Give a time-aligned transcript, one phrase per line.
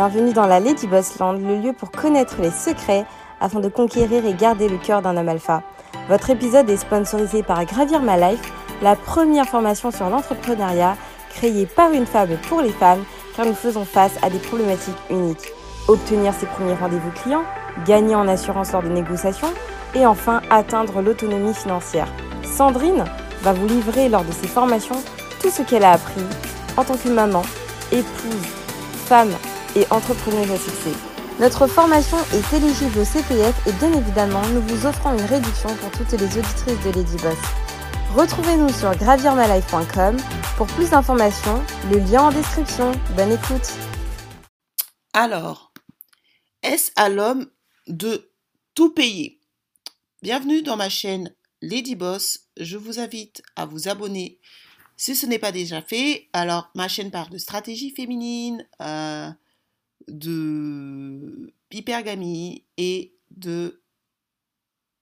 [0.00, 3.04] Bienvenue dans la Lady Boss Land, le lieu pour connaître les secrets
[3.38, 5.62] afin de conquérir et garder le cœur d'un homme alpha.
[6.08, 8.50] Votre épisode est sponsorisé par Gravir My Life,
[8.80, 10.96] la première formation sur l'entrepreneuriat
[11.28, 13.04] créée par une femme pour les femmes
[13.36, 15.52] car nous faisons face à des problématiques uniques.
[15.86, 17.44] Obtenir ses premiers rendez-vous clients,
[17.84, 19.52] gagner en assurance lors de négociations
[19.94, 22.08] et enfin atteindre l'autonomie financière.
[22.42, 23.04] Sandrine
[23.42, 25.02] va vous livrer lors de ses formations
[25.42, 26.24] tout ce qu'elle a appris
[26.78, 27.42] en tant que maman,
[27.92, 28.48] épouse,
[29.04, 29.34] femme
[29.76, 30.94] et entrepreneuse à.
[31.38, 35.90] Notre formation est éligible au CPF et bien évidemment, nous vous offrons une réduction pour
[35.92, 37.38] toutes les auditrices de Lady Boss.
[38.14, 40.16] Retrouvez-nous sur gravirmalife.com
[40.56, 42.92] pour plus d'informations, le lien en description.
[43.16, 43.72] Bonne écoute.
[45.12, 45.72] Alors,
[46.62, 47.46] est-ce à l'homme
[47.86, 48.30] de
[48.74, 49.40] tout payer?
[50.22, 52.40] Bienvenue dans ma chaîne Lady Boss.
[52.58, 54.38] Je vous invite à vous abonner
[54.96, 56.28] si ce n'est pas déjà fait.
[56.34, 59.30] Alors, ma chaîne parle de stratégie féminine, euh,
[60.10, 63.82] de hypergamie et de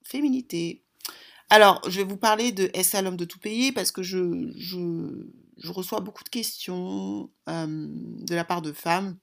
[0.05, 0.85] féminité.
[1.51, 4.19] Alors, je vais vous parler de Est-ce à l'homme de tout payer parce que je,
[5.65, 9.19] reçois beaucoup de questions euh, de la part de femmes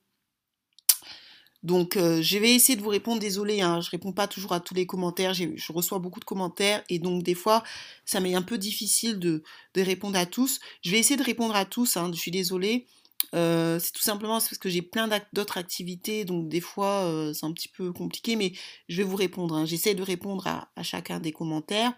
[1.66, 3.20] donc, euh, je vais essayer de vous répondre.
[3.20, 5.34] Désolée, hein, je réponds pas toujours à tous les commentaires.
[5.34, 7.64] Je reçois beaucoup de commentaires et donc des fois,
[8.06, 9.42] ça m'est un peu difficile de,
[9.76, 10.60] répondre à tous.
[10.84, 11.98] Je vais essayer de répondre à tous.
[11.98, 12.86] Hein, je suis désolée.
[13.34, 17.46] Euh, c'est tout simplement parce que j'ai plein d'autres activités, donc des fois euh, c'est
[17.46, 18.54] un petit peu compliqué, mais
[18.88, 19.56] je vais vous répondre.
[19.56, 19.66] Hein.
[19.66, 21.94] J'essaie de répondre à, chacun des commentaires.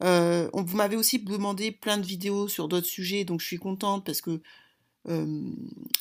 [0.00, 4.20] vous m'avez aussi demandé plein de vidéos sur d'autres sujets, donc je suis contente parce
[4.20, 4.40] que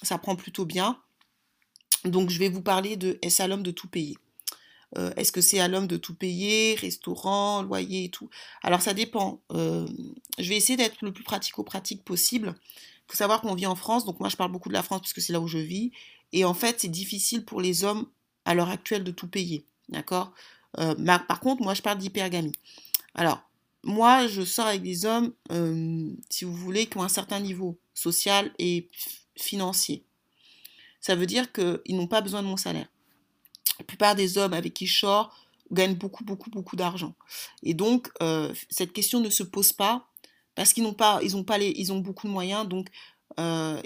[0.02, 0.99] ça prend plutôt bien.
[2.05, 4.17] Donc je vais vous parler de est-ce à l'homme de tout payer?
[4.97, 8.30] Euh, Est-ce que c'est à l'homme de tout payer, restaurant, loyer et tout?
[8.61, 9.41] Alors ça dépend.
[9.52, 9.88] Euh,
[10.38, 12.55] je vais essayer d'être le plus pratico-pratique possible.
[13.08, 15.02] Il faut savoir qu'on vit en France, donc moi je parle beaucoup de la France
[15.02, 15.92] parce que c'est là où je vis.
[16.34, 18.08] Et en fait, c'est difficile pour les hommes
[18.45, 19.66] à l'heure actuelle de tout payer.
[19.89, 20.34] D'accord?
[20.80, 20.95] Euh,
[21.28, 22.52] Par contre, moi je parle d'hypergamie.
[23.14, 23.42] Alors,
[23.83, 25.33] moi je sors avec des hommes,
[26.30, 28.89] si vous voulez, qui ont un certain niveau social et
[29.37, 30.05] financier
[31.05, 32.87] ça veut dire qu'ils n'ont pas besoin de mon salaire.
[33.77, 35.32] La plupart des hommes avec qui je sors
[35.72, 37.14] gagnent beaucoup, beaucoup, beaucoup d'argent.
[37.61, 40.08] Et donc, euh, cette question ne se pose pas
[40.55, 42.67] parce qu'ils n'ont pas, ils ont pas ils ont beaucoup de moyens.
[42.67, 42.89] Donc,
[43.39, 43.82] euh,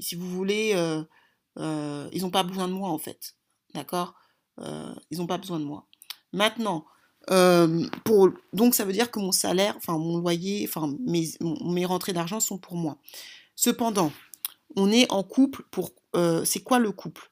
[0.00, 3.36] si vous voulez, euh, ils n'ont pas besoin de moi en fait.
[3.74, 4.14] D'accord
[4.58, 5.86] Ils n'ont pas besoin de moi.
[6.32, 6.84] Maintenant,
[8.04, 11.30] pour, donc ça veut dire que mon salaire, enfin mon loyer, enfin mes,
[11.64, 12.98] mes rentrées d'argent sont pour moi.
[13.56, 14.12] Cependant,
[14.76, 17.30] on est en couple pour euh, c'est quoi le couple?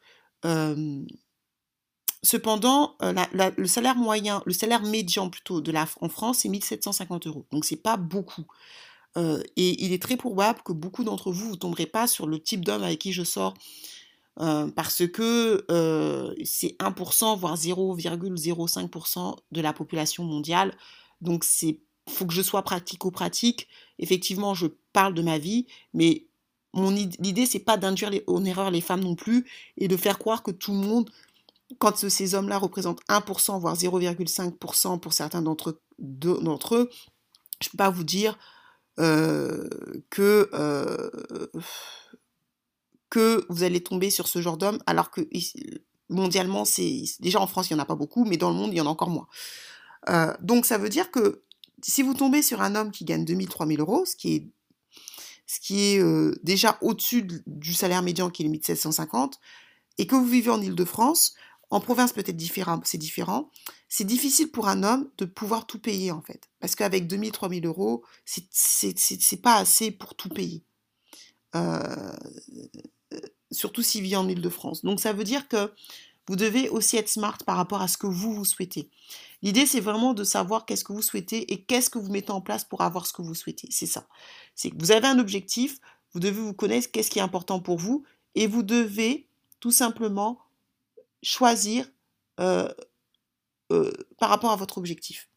[2.24, 3.12] Cependant, euh,
[3.56, 7.46] le salaire moyen, le salaire médian plutôt de la, en France, c'est 1750 euros.
[7.52, 8.46] Donc c'est pas beaucoup.
[9.16, 12.40] Euh, et il est très probable que beaucoup d'entre vous ne tomberez pas sur le
[12.40, 13.54] type d'homme avec qui je sors
[14.36, 15.64] parce que
[16.44, 20.76] c'est 1%, voire 0,05% de la population mondiale.
[21.20, 23.68] Donc c'est faut que je sois pratico-pratique.
[23.98, 26.26] Effectivement, je parle de ma vie, mais
[26.74, 29.46] l'idée c'est pas d'induire en erreur les femmes non plus
[29.76, 31.10] et de faire croire que tout le monde
[31.78, 35.76] quand ces hommes-là représentent 1% voire 0,5% pour certains d'entre
[36.74, 36.90] eux,
[37.60, 38.38] je peux pas vous dire
[39.00, 39.68] euh,
[40.10, 41.10] que euh,
[43.10, 45.22] que vous allez tomber sur ce genre d'homme alors que
[46.08, 48.72] mondialement c'est déjà en France il y en a pas beaucoup mais dans le monde
[48.72, 49.26] il y en a encore moins.
[50.10, 51.42] Euh, donc ça veut dire que
[51.82, 54.48] si vous tombez sur un homme qui gagne 2000 3000 euros ce qui est
[55.46, 56.02] ce qui est
[56.42, 59.38] déjà au-dessus du salaire médian qui est 1750,
[59.98, 61.34] et que vous vivez en Ile-de-France,
[61.74, 63.50] en province peut-être différent, c'est différent,
[63.88, 66.48] c'est difficile pour un homme de pouvoir tout payer en fait.
[66.60, 70.62] Parce qu'avec 2000, 3000 euros, c'est pas assez pour tout payer.
[73.50, 74.84] surtout s'il vit en Ile-de-France.
[74.84, 75.72] Donc ça veut dire que
[76.28, 78.88] vous devez aussi être smart par rapport à ce que vous, vous souhaitez.
[79.42, 82.40] L'idée, c'est vraiment de savoir qu'est-ce que vous souhaitez et qu'est-ce que vous mettez en
[82.40, 83.66] place pour avoir ce que vous souhaitez.
[83.70, 84.06] C'est ça.
[84.54, 85.80] C'est que vous avez un objectif,
[86.12, 88.04] vous devez vous connaître qu'est-ce qui est important pour vous
[88.36, 89.26] et vous devez
[89.58, 90.38] tout simplement
[91.24, 91.90] choisir
[92.40, 92.68] euh,
[93.72, 95.28] euh, par rapport à votre objectif.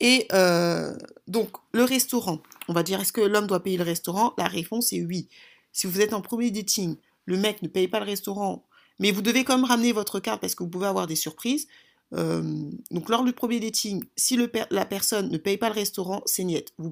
[0.00, 0.96] Et euh,
[1.26, 4.32] donc, le restaurant, on va dire, est-ce que l'homme doit payer le restaurant?
[4.38, 5.28] La réponse est oui.
[5.72, 6.96] Si vous êtes en premier dating,
[7.26, 8.66] le mec ne paye pas le restaurant,
[8.98, 11.66] mais vous devez quand même ramener votre carte parce que vous pouvez avoir des surprises
[12.12, 14.36] donc lors du premier dating, si
[14.70, 16.72] la personne ne paye pas le restaurant, c'est niette.
[16.78, 16.90] Vous,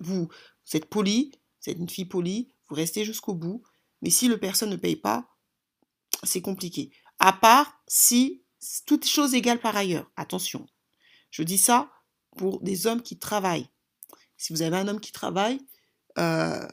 [0.00, 0.28] vous,
[0.72, 3.62] êtes poli, c'est une fille polie, vous restez jusqu'au bout.
[4.02, 5.28] Mais si le personne ne paye pas,
[6.22, 6.90] c'est compliqué.
[7.18, 8.42] À part si
[8.86, 10.10] toutes choses égales par ailleurs.
[10.16, 10.66] Attention.
[11.30, 11.90] Je dis ça
[12.36, 13.68] pour des hommes qui travaillent.
[14.36, 15.60] Si vous avez un homme qui travaille,
[16.18, 16.66] euh,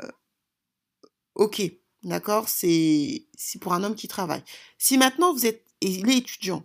[1.36, 1.62] ok,
[2.04, 3.28] D'accord C'est
[3.60, 4.44] pour un homme qui travaille.
[4.78, 5.66] Si maintenant vous êtes.
[5.82, 6.64] Il est étudiant.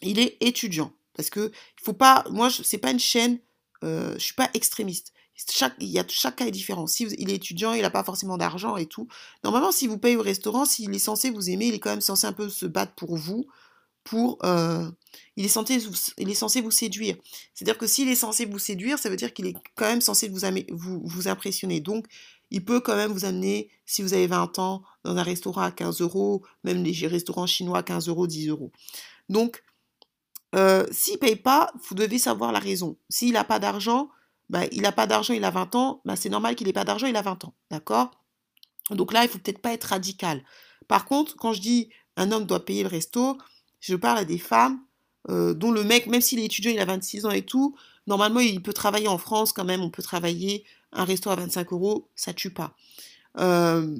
[0.00, 0.92] Il est étudiant.
[1.14, 2.24] Parce que il faut pas.
[2.30, 3.38] Moi, ce n'est pas une chaîne.
[3.84, 5.12] Euh, je suis pas extrémiste.
[5.50, 6.86] Chaque, il y a, chaque cas est différent.
[6.86, 9.06] Si il est étudiant, il n'a pas forcément d'argent et tout.
[9.44, 12.00] Normalement, si vous payez au restaurant, s'il est censé vous aimer, il est quand même
[12.00, 13.46] censé un peu se battre pour vous.
[14.04, 14.90] Pour, euh,
[15.36, 15.78] il, est censé,
[16.16, 17.16] il est censé vous séduire.
[17.54, 20.28] C'est-à-dire que s'il est censé vous séduire, ça veut dire qu'il est quand même censé
[20.28, 20.40] vous,
[20.70, 21.80] vous, vous impressionner.
[21.80, 22.06] Donc,
[22.50, 25.70] il peut quand même vous amener, si vous avez 20 ans, dans un restaurant à
[25.70, 28.72] 15 euros, même les restaurants chinois à 15 euros, 10 euros.
[29.28, 29.62] Donc,
[30.54, 32.96] euh, s'il ne paye pas, vous devez savoir la raison.
[33.10, 34.08] S'il n'a pas d'argent,
[34.50, 36.84] bah, il n'a pas d'argent, il a 20 ans, bah, c'est normal qu'il n'ait pas
[36.84, 37.54] d'argent, il a 20 ans.
[37.70, 38.10] D'accord?
[38.90, 40.42] Donc là, il faut peut-être pas être radical.
[40.86, 43.38] Par contre, quand je dis un homme doit payer le resto,
[43.80, 44.80] je parle à des femmes
[45.30, 48.40] euh, dont le mec, même s'il est étudiant, il a 26 ans et tout, normalement,
[48.40, 52.08] il peut travailler en France quand même, on peut travailler un resto à 25 euros,
[52.14, 52.74] ça tue pas.
[53.38, 53.94] Euh,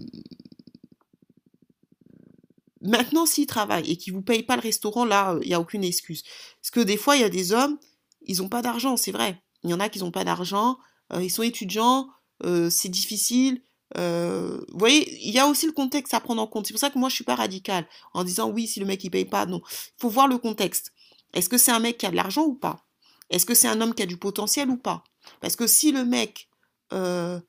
[2.81, 5.85] maintenant, s'il travaille et qu'il vous paye pas le restaurant, là, il n'y a aucune
[5.85, 6.23] excuse.
[6.61, 7.79] Parce que des fois, il y a des hommes,
[8.23, 9.43] ils n'ont pas d'argent, c'est vrai.
[9.64, 10.78] Il y en a qui n'ont pas d'argent,
[11.12, 12.08] euh, ils sont étudiants,
[12.44, 13.62] euh, c'est difficile.
[13.96, 16.66] vous voyez, il y a aussi le contexte à prendre en compte.
[16.66, 19.02] C'est pour ça que moi, je suis pas radicale en disant oui, si le mec
[19.05, 19.60] il paye pas, non.
[19.66, 20.93] Il faut voir le contexte.
[21.34, 22.84] Est-ce que c'est un mec qui a de l'argent ou pas?
[23.31, 25.05] Est-ce que c'est un homme qui a du potentiel ou pas?
[25.40, 26.49] Parce que si le mec
[26.93, 27.40] euh,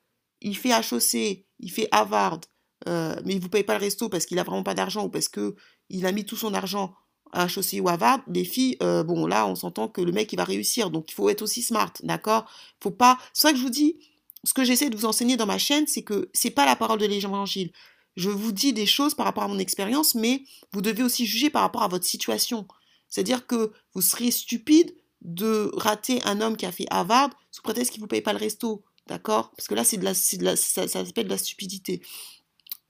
[0.41, 2.41] il fait HEC, il fait Harvard,
[2.87, 5.09] euh, mais il vous paye pas le resto parce qu'il a vraiment pas d'argent ou
[5.09, 5.55] parce que
[5.89, 6.93] il a mis tout son argent
[7.31, 10.37] à HEC ou Harvard, les filles, euh, bon là on s'entend que le mec il
[10.37, 12.49] va réussir, donc il faut être aussi smart, d'accord?
[12.81, 13.17] Faut pas.
[13.33, 13.97] C'est ça que je vous dis.
[14.45, 16.99] Ce que j'essaie de vous enseigner dans ma chaîne, c'est que c'est pas la parole
[16.99, 17.71] de l'évangile.
[18.15, 21.49] Je vous dis des choses par rapport à mon expérience, mais vous devez aussi juger
[21.49, 22.67] par rapport à votre situation.
[23.09, 27.91] C'est-à-dire que vous seriez stupide de rater un homme qui a fait Harvard sous prétexte
[27.91, 28.83] qu'il vous paye pas le resto.
[29.07, 29.51] D'accord?
[29.55, 32.01] Parce que là, c'est de la, ça, s'appelle de la stupidité.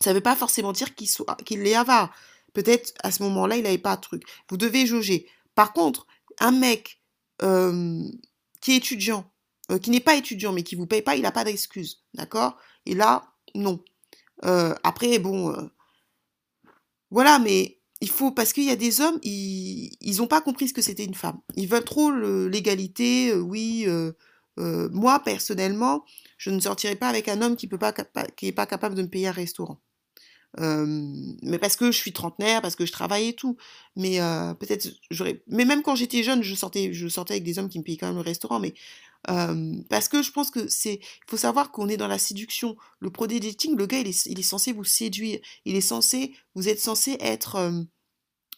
[0.02, 2.14] Ça ne veut pas forcément dire qu'il est avare.
[2.54, 4.24] Peut-être à ce moment-là, il n'avait pas de truc.
[4.50, 5.28] Vous devez jauger.
[5.56, 6.08] Par contre,
[6.40, 7.02] un mec
[7.42, 8.04] euh,
[8.62, 9.32] qui est étudiant,
[9.72, 12.04] euh, qui n'est pas étudiant, mais qui vous paye pas, il n'a pas d'excuse.
[12.14, 12.58] D'accord?
[12.86, 13.24] Et là,
[13.56, 13.84] non.
[14.46, 15.70] Euh, après, bon,
[17.12, 20.74] voilà, mais il faut parce qu'il y a des hommes, ils n'ont pas compris ce
[20.74, 21.40] que c'était une femme.
[21.56, 23.86] Ils veulent trop l'égalité, oui,
[24.60, 26.04] euh, moi, personnellement,
[26.38, 29.28] je ne sortirai pas avec un homme qui n'est pas, pas capable de me payer
[29.28, 29.80] un restaurant.
[30.58, 33.58] Mais parce que je suis trentenaire, parce que je travaille et tout.
[33.96, 34.20] Mais
[34.60, 35.44] peut-être j'aurais.
[35.48, 37.98] Mais même quand j'étais jeune, je sortais, je sortais avec des hommes qui me payaient
[37.98, 38.60] quand même le restaurant.
[38.60, 38.74] Mais
[39.90, 40.96] parce que je pense que c'est.
[40.96, 42.78] Il faut savoir qu'on est dans la séduction.
[43.00, 45.40] Le pro dating, le gars, il est, il est, censé vous séduire.
[45.66, 46.34] Il est censé.
[46.56, 47.74] Vous êtes censé être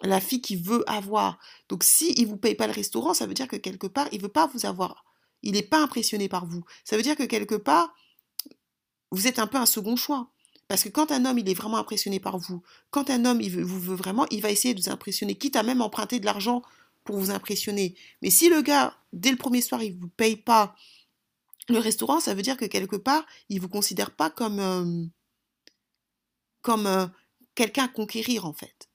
[0.04, 1.40] la fille qui veut avoir.
[1.70, 4.22] Donc si il vous paye pas le restaurant, ça veut dire que quelque part, il
[4.22, 5.04] veut pas vous avoir
[5.44, 6.64] il n'est pas impressionné par vous.
[6.84, 7.94] Ça veut dire que quelque part,
[9.12, 10.32] vous êtes un peu un second choix.
[10.72, 13.80] Parce que quand un homme, il est vraiment impressionné par vous, quand un homme, vous
[13.82, 16.62] veut vraiment, il va essayer de vous impressionner, quitte à même emprunter de l'argent
[17.04, 17.94] pour vous impressionner.
[18.22, 20.74] Mais si le gars, dès le premier soir, il ne vous paye pas
[21.68, 25.04] le restaurant, ça veut dire que quelque part, il ne vous considère pas comme, euh,
[26.62, 27.06] comme euh,
[27.54, 28.88] quelqu'un à conquérir, en fait.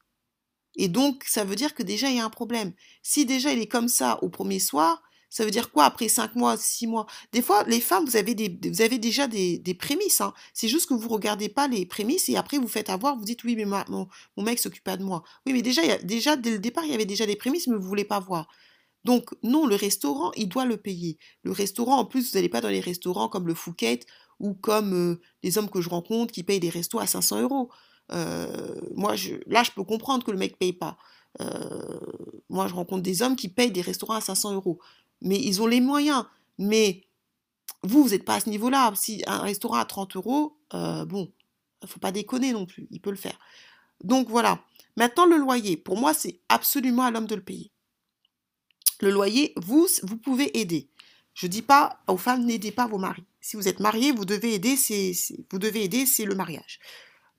[0.76, 2.72] Et donc, ça veut dire que déjà, il y a un problème.
[3.02, 6.34] Si déjà, il est comme ça au premier soir, ça veut dire quoi après 5
[6.36, 7.06] mois, 6 mois?
[7.32, 10.20] Des fois, les femmes, vous avez, déjà des, prémices.
[10.20, 10.32] Hein.
[10.54, 13.24] C'est juste que vous ne regardez pas les prémices et après vous faites avoir, vous
[13.24, 15.22] dites oui, mais mon, mon, mec s'occupe pas de moi.
[15.44, 17.82] Oui, mais déjà, déjà, dès le départ, il y avait déjà des prémices, mais vous
[17.82, 18.48] ne voulez pas voir.
[19.04, 21.18] Donc, non, le restaurant, il doit le payer.
[21.44, 24.00] Le restaurant, en plus, vous n'allez pas dans les restaurants comme le Fouquet
[24.40, 27.70] ou comme euh, les hommes que je rencontre qui payent des restos à 500 euros.
[28.12, 29.14] Euh, moi,
[29.46, 30.98] là, je peux comprendre que le mec ne paye pas.
[31.40, 32.00] Euh,
[32.48, 34.78] moi, je rencontre des hommes qui payent des restaurants à 500 euros
[35.22, 36.24] mais ils ont les moyens.
[36.58, 37.04] Mais
[37.82, 38.92] vous, vous n'êtes pas à ce niveau-là.
[38.94, 41.32] Si un restaurant à 30 euros, euh, bon,
[41.82, 43.38] il faut pas déconner non plus, il peut le faire.
[44.02, 44.60] Donc voilà.
[44.96, 47.70] Maintenant, le loyer, pour moi, c'est absolument à l'homme de le payer.
[49.00, 50.88] Le loyer, vous, vous pouvez aider.
[51.34, 53.24] Je ne dis pas aux femmes, n'aidez pas vos maris.
[53.40, 55.12] Si vous êtes marié, vous devez aider, c'est,
[55.50, 56.80] vous devez aider, c'est le mariage.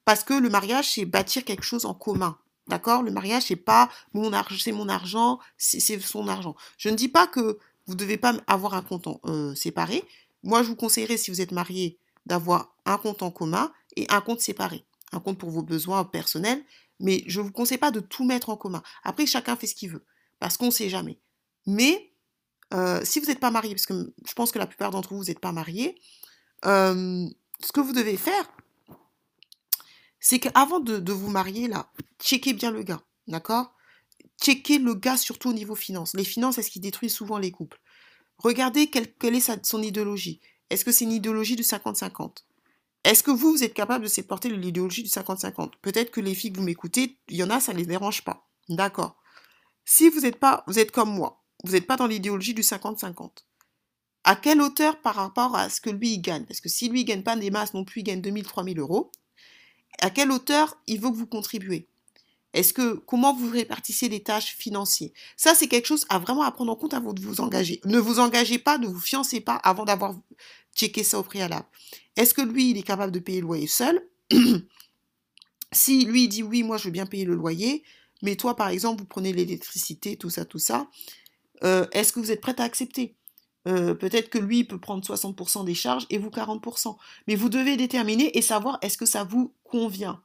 [0.06, 2.38] Parce que le mariage, c'est bâtir quelque chose en commun.
[2.68, 3.02] D'accord?
[3.02, 6.56] Le mariage, c'est pas mon argent, c'est mon argent, c'est son argent.
[6.78, 7.58] Je ne dis pas que
[7.88, 10.04] vous ne devez pas avoir un compte euh, séparé.
[10.44, 14.22] Moi, je vous conseillerais, si vous êtes marié, d'avoir un compte en commun et un
[14.22, 14.86] compte séparé.
[15.14, 16.64] Un compte pour vos besoins personnels,
[17.00, 18.84] mais je ne vous conseille pas de tout mettre en commun.
[19.04, 20.06] Après, chacun fait ce qu'il veut,
[20.40, 21.20] parce qu'on ne sait jamais.
[21.66, 22.12] Mais
[22.74, 25.20] euh, si vous n'êtes pas marié, parce que je pense que la plupart d'entre vous,
[25.20, 25.96] vous n'êtes pas mariés,
[26.66, 27.28] euh,
[27.60, 28.50] ce que vous devez faire,
[30.20, 31.90] c'est qu'avant de, vous marier, là,
[32.20, 33.74] checkez bien le gars, d'accord?
[34.42, 36.14] Checkez le gars surtout au niveau finance.
[36.14, 37.80] Les finances, c'est ce qui détruit souvent les couples?
[38.38, 40.40] Regardez quelle, est son idéologie.
[40.70, 42.44] Est-ce que c'est une idéologie de 50-50
[43.04, 46.54] Est-ce que vous, vous êtes capable de supporter l'idéologie du 50-50 Peut-être que les filles
[46.54, 48.48] que vous m'écoutez, il y en a, ça ne les dérange pas.
[48.70, 49.18] D'accord.
[49.86, 53.32] Si vous êtes pas, vous êtes comme moi, vous n'êtes pas dans l'idéologie du 50-50.
[54.24, 56.46] À quelle hauteur par rapport à ce que lui il gagne?
[56.46, 58.80] Parce que si lui il gagne pas des masses non plus, il gagne 2000, 3000
[58.80, 59.12] euros.
[60.02, 61.88] À quelle hauteur il veut que vous contribuez?
[62.58, 65.12] Est-ce que comment vous répartissez les tâches financières?
[65.36, 67.80] Ça c'est quelque chose à vraiment prendre en compte avant de vous engager.
[67.86, 70.16] Ne vous engagez pas, ne vous fiancez pas avant d'avoir
[70.76, 71.68] checké ça au préalable.
[72.16, 74.02] Est-ce que lui il est capable de payer le loyer seul?
[75.74, 77.84] Si lui dit oui, moi je veux bien payer le loyer,
[78.22, 80.88] mais toi par exemple vous prenez l'électricité, tout ça, tout ça,
[81.64, 83.16] euh, est-ce que vous êtes prête à accepter?
[83.68, 86.96] Euh, Peut-être que lui peut prendre 60% des charges et vous 40%.
[87.28, 90.24] Mais vous devez déterminer et savoir est-ce que ça vous convient?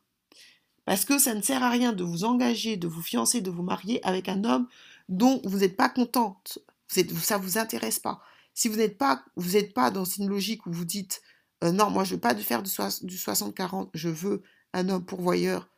[0.84, 3.62] Parce que ça ne sert à rien de vous engager, de vous fiancer, de vous
[3.62, 4.68] marier avec un homme
[5.08, 6.58] dont vous n'êtes pas contente.
[6.88, 8.20] ça ne vous intéresse pas.
[8.54, 11.22] Si vous n'êtes pas, dans une logique où vous dites
[11.64, 15.68] euh, non, moi je veux pas de faire du, 60-40, je veux un homme pourvoyeur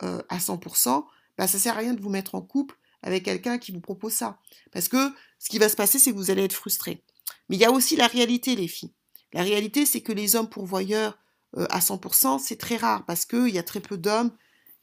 [0.00, 1.04] à 100%,
[1.38, 4.12] bah, ça sert à rien de vous mettre en couple avec quelqu'un qui vous propose
[4.12, 4.38] ça.
[4.72, 7.02] Parce que ce qui va se passer, c'est que vous allez être frustré.
[7.48, 8.92] Mais il y a aussi la réalité, les filles.
[9.32, 11.18] La réalité, c'est que les hommes pourvoyeurs
[11.56, 14.30] euh, à 100%, c'est très rare parce qu'il y a très peu d'hommes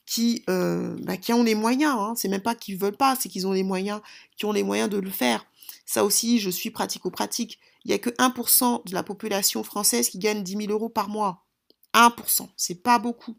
[0.06, 1.96] qui, euh, bah, qui ont les moyens.
[1.98, 2.14] Hein.
[2.16, 4.02] C'est même pas qu'ils veulent pas, c'est qu'ils ont les moyens,
[4.38, 5.46] qui ont les moyens de le faire.
[5.86, 7.60] Ça aussi, je suis pratico-pratique.
[7.84, 11.10] Il n'y a que 1% de la population française qui gagne 10 000 euros par
[11.10, 11.46] mois.
[11.94, 13.38] 1%, c'est pas beaucoup.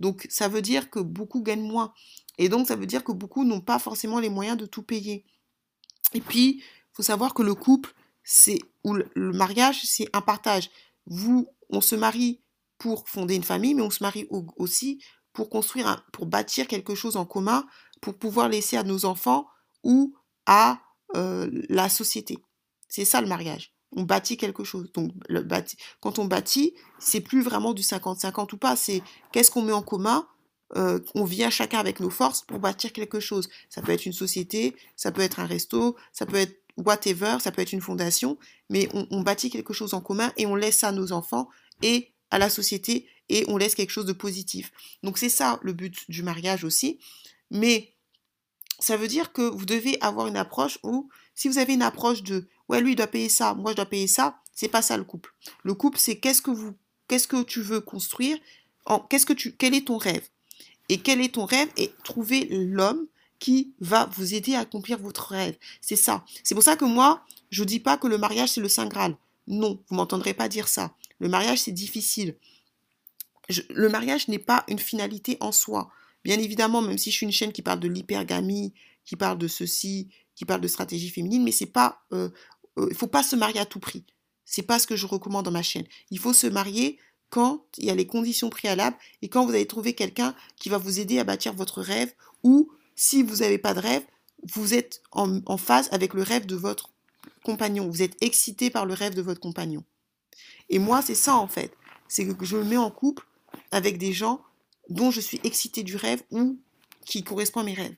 [0.00, 1.92] Donc ça veut dire que beaucoup gagnent moins.
[2.38, 5.24] Et donc, ça veut dire que beaucoup n'ont pas forcément les moyens de tout payer.
[6.14, 6.62] Et puis, il
[6.92, 10.70] faut savoir que le couple, c'est ou le mariage, c'est un partage.
[11.06, 12.42] Vous, on se marie
[12.78, 17.16] pour fonder une famille, mais on se marie aussi pour construire, pour bâtir quelque chose
[17.16, 17.66] en commun,
[18.00, 19.46] pour pouvoir laisser à nos enfants
[19.82, 20.14] ou
[20.46, 20.80] à
[21.16, 22.38] euh, la société.
[22.88, 23.74] C'est ça le mariage.
[23.96, 24.90] On bâtit quelque chose.
[24.92, 25.12] Donc,
[26.00, 28.76] quand on bâtit, c'est plus vraiment du 50-50 ou pas.
[28.76, 30.26] C'est qu'est-ce qu'on met en commun
[30.76, 33.48] euh, on vient chacun avec nos forces pour bâtir quelque chose.
[33.70, 37.50] Ça peut être une société, ça peut être un resto, ça peut être whatever, ça
[37.50, 38.38] peut être une fondation,
[38.70, 41.48] mais on, bâtit quelque chose en commun et on laisse ça à nos enfants
[41.82, 44.70] et à la société et on laisse quelque chose de positif.
[45.02, 46.98] Donc c'est ça le but du mariage aussi.
[47.50, 47.92] Mais
[48.78, 52.22] ça veut dire que vous devez avoir une approche où, si vous avez une approche
[52.22, 54.96] de ouais, lui il doit payer ça, moi je dois payer ça, c'est pas ça
[54.96, 55.34] le couple.
[55.64, 56.74] Le couple, c'est qu'est-ce que vous,
[57.08, 58.38] qu'est-ce que tu veux construire,
[59.08, 60.26] qu'est-ce que tu, quel est ton rêve?
[60.88, 61.68] Et quel est ton rêve?
[61.76, 63.06] Et trouver l'homme
[63.38, 65.56] qui va vous aider à accomplir votre rêve.
[65.80, 66.24] C'est ça.
[66.42, 69.16] C'est pour ça que moi, je dis pas que le mariage c'est le saint graal.
[69.46, 70.94] Non, vous m'entendrez pas dire ça.
[71.20, 72.36] Le mariage c'est difficile.
[73.70, 75.90] le mariage n'est pas une finalité en soi.
[76.24, 79.48] Bien évidemment, même si je suis une chaîne qui parle de l'hypergamie, qui parle de
[79.48, 82.28] ceci, qui parle de stratégie féminine, mais c'est pas, euh,
[82.78, 84.04] euh, il faut pas se marier à tout prix.
[84.44, 85.86] C'est pas ce que je recommande dans ma chaîne.
[86.10, 86.98] Il faut se marier
[87.30, 90.78] quand il y a les conditions préalables et quand vous allez trouver quelqu'un qui va
[90.78, 94.02] vous aider à bâtir votre rêve ou si vous n'avez pas de rêve,
[94.54, 96.90] vous êtes en, phase avec le rêve de votre
[97.44, 97.88] compagnon.
[97.88, 99.84] Vous êtes excité par le rêve de votre compagnon.
[100.68, 101.72] Et moi, c'est ça en fait.
[102.08, 103.24] C'est que je me mets en couple
[103.70, 104.42] avec des gens
[104.88, 106.58] dont je suis excité du rêve ou
[107.06, 107.94] qui correspond à mes rêves.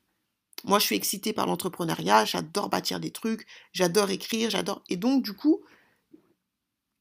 [0.64, 4.82] Moi, je suis excitée par l'entrepreneuriat, j'adore bâtir des trucs, j'adore écrire, j'adore.
[4.90, 5.62] Et donc, du coup,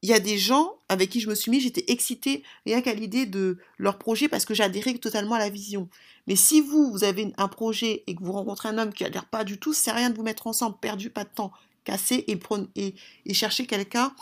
[0.02, 2.94] il y a des gens avec qui je me suis mis, j'étais excitée rien qu'à
[2.94, 5.88] l'idée de leur projet parce que j'adhérais totalement à la vision.
[6.26, 9.26] Mais si vous, vous avez un projet et que vous rencontrez un homme qui adhère
[9.26, 11.52] pas du tout, c'est rien de vous mettre ensemble, perdu pas de temps,
[11.84, 12.38] casser et,
[12.76, 12.94] et,
[13.26, 14.14] et chercher quelqu'un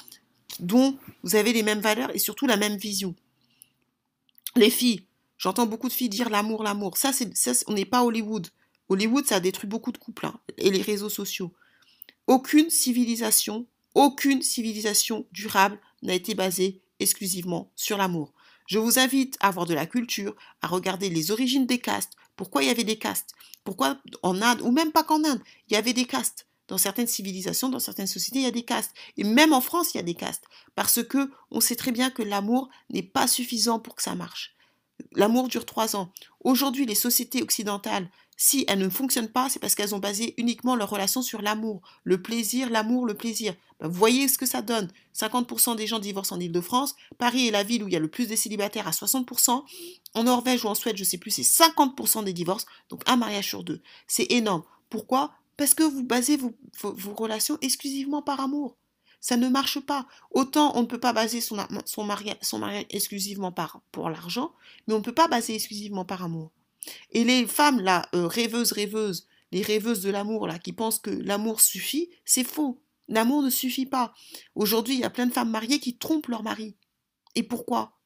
[0.61, 3.15] dont vous avez les mêmes valeurs et surtout la même vision.
[4.57, 5.03] Les filles,
[5.37, 6.97] j'entends beaucoup de filles dire l'amour, l'amour.
[6.97, 7.31] Ça, c'est,
[7.69, 8.49] on n'est pas Hollywood.
[8.89, 11.53] Hollywood, ça a détruit beaucoup de couples hein, et les réseaux sociaux.
[12.27, 13.67] Aucune civilisation
[13.99, 18.33] aucune civilisation durable n'a été basée exclusivement sur l'amour.
[18.69, 22.63] Je vous invite à avoir de la culture, à regarder les origines des castes, pourquoi
[22.63, 23.33] il y avait des castes,
[23.65, 26.47] pourquoi en Inde, ou même pas qu'en Inde, il y avait des castes?
[26.69, 28.95] Dans certaines civilisations, dans certaines sociétés, il y a des castes.
[29.17, 30.45] Et même en France, il y a des castes.
[30.77, 34.55] Parce que on sait très bien que l'amour n'est pas suffisant pour que ça marche.
[35.13, 36.13] L'amour dure trois ans.
[36.45, 40.77] Aujourd'hui, les sociétés occidentales si elles ne fonctionnent pas, c'est parce qu'elles ont basé uniquement
[40.77, 43.53] leur relation sur l'amour, le plaisir, l'amour, le plaisir.
[43.81, 44.89] Ben, voyez ce que ça donne.
[45.13, 46.95] 50% des gens divorcent en Ile-de-France.
[47.19, 49.65] Paris est la ville où il y a le plus de célibataires à 60%.
[50.15, 52.67] En Norvège ou en Suède, je sais plus, c'est 50% des divorces.
[52.91, 53.83] Donc un mariage sur deux.
[54.07, 54.63] C'est énorme.
[54.89, 55.33] Pourquoi?
[55.57, 56.55] Parce que vous basez vos,
[57.17, 58.77] relations exclusivement par amour.
[59.21, 60.07] Ça ne marche pas.
[60.31, 64.53] Autant on ne peut pas baser son, son, mariage, son mariage exclusivement par, pour l'argent,
[64.87, 66.53] mais on ne peut pas baser exclusivement par amour.
[67.11, 71.11] Et les femmes, là, euh, rêveuses, rêveuses, les rêveuses de l'amour, là, qui pensent que
[71.11, 72.83] l'amour suffit, c'est faux.
[73.09, 74.13] L'amour ne suffit pas.
[74.55, 76.77] Aujourd'hui, il y a plein de femmes mariées qui trompent leur mari.
[77.35, 77.99] Et pourquoi?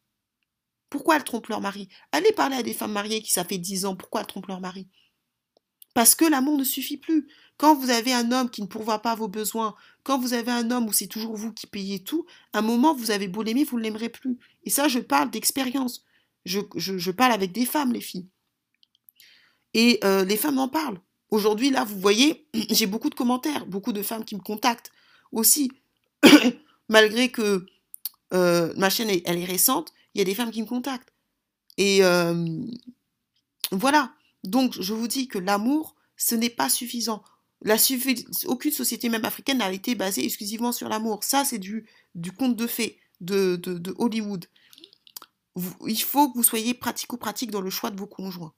[0.91, 1.89] Pourquoi elles trompent leur mari?
[2.13, 4.61] Allez parler à des femmes mariées qui ça fait 10 ans, pourquoi elles trompent leur
[4.61, 4.89] mari?
[5.95, 7.29] Parce que l'amour ne suffit plus.
[7.59, 9.75] Quand vous avez un homme qui ne pourvoit pas vos besoins,
[10.05, 12.95] quand vous avez un homme où c'est toujours vous qui payez tout, à un moment,
[12.95, 14.39] vous avez beau l'aimer, vous ne l'aimerez plus.
[14.65, 16.05] Et ça, je parle d'expérience.
[16.45, 18.29] Je, je, parle avec des femmes, les filles.
[19.75, 21.01] Et euh, les femmes en parlent.
[21.31, 24.93] Aujourd'hui, là, vous voyez, j'ai beaucoup de commentaires, beaucoup de femmes qui me contactent
[25.33, 25.71] aussi.
[26.89, 27.67] Malgré que
[28.35, 31.13] euh, ma chaîne, elle est récente, il y a des femmes qui me contactent.
[31.79, 32.47] Et euh,
[33.71, 34.13] voilà.
[34.45, 37.23] Donc, je vous dis que l'amour, ce n'est pas suffisant.
[38.47, 41.23] Aucune société, même africaine, n'a été basée exclusivement sur l'amour.
[41.23, 41.87] Ça, c'est du,
[42.37, 44.47] conte de fées de, de, Hollywood.
[45.87, 48.53] il faut que vous soyez pratico-pratique dans le choix de vos conjoints.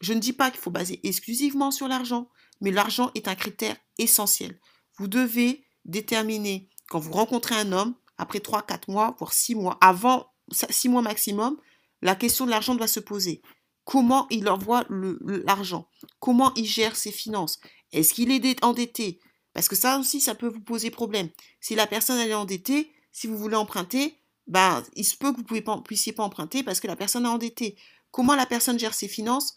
[0.00, 2.28] Je ne dis pas qu'il faut baser exclusivement sur l'argent,
[2.60, 4.58] mais l'argent est un critère essentiel.
[4.98, 9.78] Vous devez déterminer, quand vous rencontrez un homme, après 3, 4 mois, voire 6 mois,
[9.80, 11.56] avant 6 mois maximum,
[12.02, 13.42] la question de l'argent doit se poser.
[13.84, 15.88] Comment il envoie l'argent?
[16.18, 17.58] Comment il gère ses finances?
[17.92, 19.20] Est-ce qu'il est endetté?
[19.52, 21.28] Parce que ça aussi, ça peut vous poser problème.
[21.60, 24.16] Si la personne est endettée, si vous voulez emprunter,
[24.46, 27.28] ben, il se peut que vous ne puissiez pas emprunter parce que la personne est
[27.28, 27.76] endettée.
[28.10, 29.56] Comment la personne gère ses finances?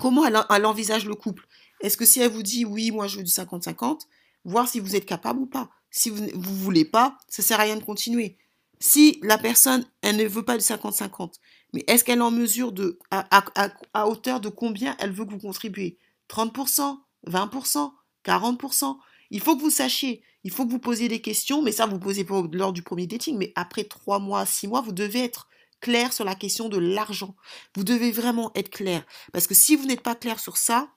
[0.00, 1.46] Comment elle, envisage le couple?
[1.80, 4.00] Est-ce que si elle vous dit oui, moi je veux du 50-50,
[4.44, 5.68] voir si vous êtes capable ou pas.
[5.90, 8.36] Si vous ne voulez pas, ça sert à rien de continuer.
[8.78, 11.34] Si la personne, elle ne veut pas du 50-50,
[11.74, 15.38] mais est-ce qu'elle est en mesure de, à, hauteur de combien elle veut que vous
[15.38, 15.98] contribuez?
[16.30, 17.92] 30%, 20%,
[18.24, 18.96] 40%
[19.30, 21.98] Il faut que vous sachiez, il faut que vous posiez des questions, mais ça, vous
[21.98, 25.48] posez pas lors du premier dating, mais après 3 mois, 6 mois, vous devez être
[25.80, 27.34] clair sur la question de l'argent.
[27.74, 29.04] Vous devez vraiment être clair.
[29.32, 30.90] Parce que si vous n'êtes pas clair sur ça,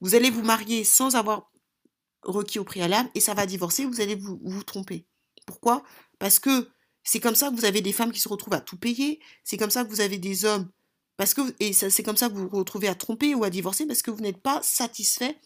[0.00, 1.50] vous allez vous marier sans avoir
[2.22, 5.06] requis au préalable et ça va divorcer, vous allez vous, tromper.
[5.46, 5.82] Pourquoi?
[6.18, 6.68] Parce que
[7.02, 9.20] c'est comme ça que vous avez des femmes qui se retrouvent à tout payer.
[9.44, 10.70] C'est comme ça que vous avez des hommes.
[11.16, 13.86] Parce que, et c'est comme ça que vous vous retrouvez à tromper ou à divorcer
[13.86, 15.38] parce que vous n'êtes pas satisfait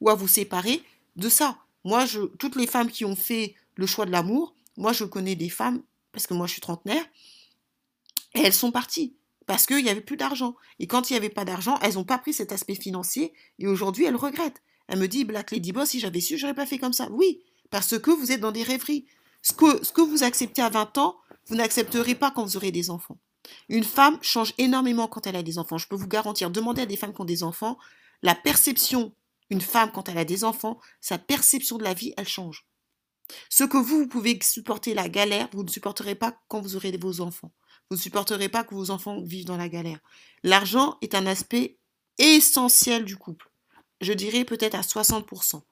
[0.00, 0.82] ou à vous séparer
[1.16, 1.58] de ça.
[1.84, 5.34] Moi, je, toutes les femmes qui ont fait le choix de l'amour, moi, je connais
[5.34, 7.04] des femmes, parce que moi, je suis trentenaire,
[8.34, 10.54] et elles sont parties parce qu'il n'y avait plus d'argent.
[10.78, 13.66] Et quand il n'y avait pas d'argent, elles n'ont pas pris cet aspect financier et
[13.66, 14.62] aujourd'hui, elles regrettent.
[14.88, 17.08] Elle me dit, Black Lady Boss, si j'avais su, j'aurais pas fait comme ça.
[17.10, 19.06] Oui, parce que vous êtes dans des rêveries.
[19.40, 23.18] Ce que vous acceptez à 20 ans, vous n'accepterez pas quand vous aurez des enfants.
[23.70, 25.78] Une femme change énormément quand elle a des enfants.
[25.78, 27.78] Je peux vous garantir, demandez à des femmes qui ont des enfants,
[28.22, 29.14] la perception,
[29.48, 32.67] une femme quand elle a des enfants, sa perception de la vie, elle change.
[33.48, 36.96] Ce que vous, vous pouvez supporter la galère, vous ne supporterez pas quand vous aurez
[36.96, 37.52] vos enfants.
[37.90, 39.98] Vous ne supporterez pas que vos enfants vivent dans la galère.
[40.42, 41.78] L'argent est un aspect
[42.18, 43.50] essentiel du couple.
[44.00, 45.62] Je dirais peut-être à 60%.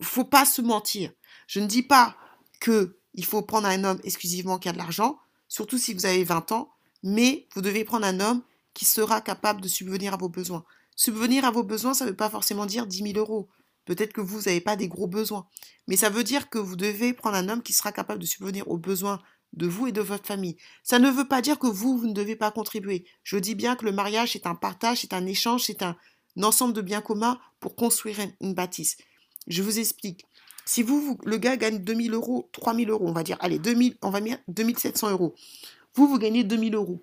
[0.00, 1.12] Faut pas se mentir.
[1.46, 2.16] Je ne dis pas
[2.60, 6.22] que il faut prendre un homme exclusivement qui a de l'argent, surtout si vous avez
[6.22, 8.42] 20 ans, mais vous devez prendre un homme
[8.74, 10.64] qui sera capable de subvenir à vos besoins.
[10.94, 13.48] Subvenir à vos besoins, ça ne veut pas forcément dire 10 000 euros.
[13.88, 15.46] Peut-être que vous n'avez pas des gros besoins.
[15.86, 18.68] Mais ça veut dire que vous devez prendre un homme qui sera capable de subvenir
[18.68, 19.18] aux besoins
[19.54, 20.58] de vous et de votre famille.
[20.82, 23.06] Ça ne veut pas dire que vous, vous ne devez pas contribuer.
[23.22, 25.96] Je dis bien que le mariage, c'est un partage, c'est un échange, c'est un,
[26.42, 28.98] ensemble de biens communs pour construire une bâtisse.
[29.46, 30.26] Je vous explique.
[30.66, 34.10] Si vous, le gars gagne 2000 euros, 3000 euros, on va dire, allez, 2000, on
[34.10, 35.34] va mettre 2700 euros.
[35.94, 37.02] Vous, vous gagnez 2000 euros.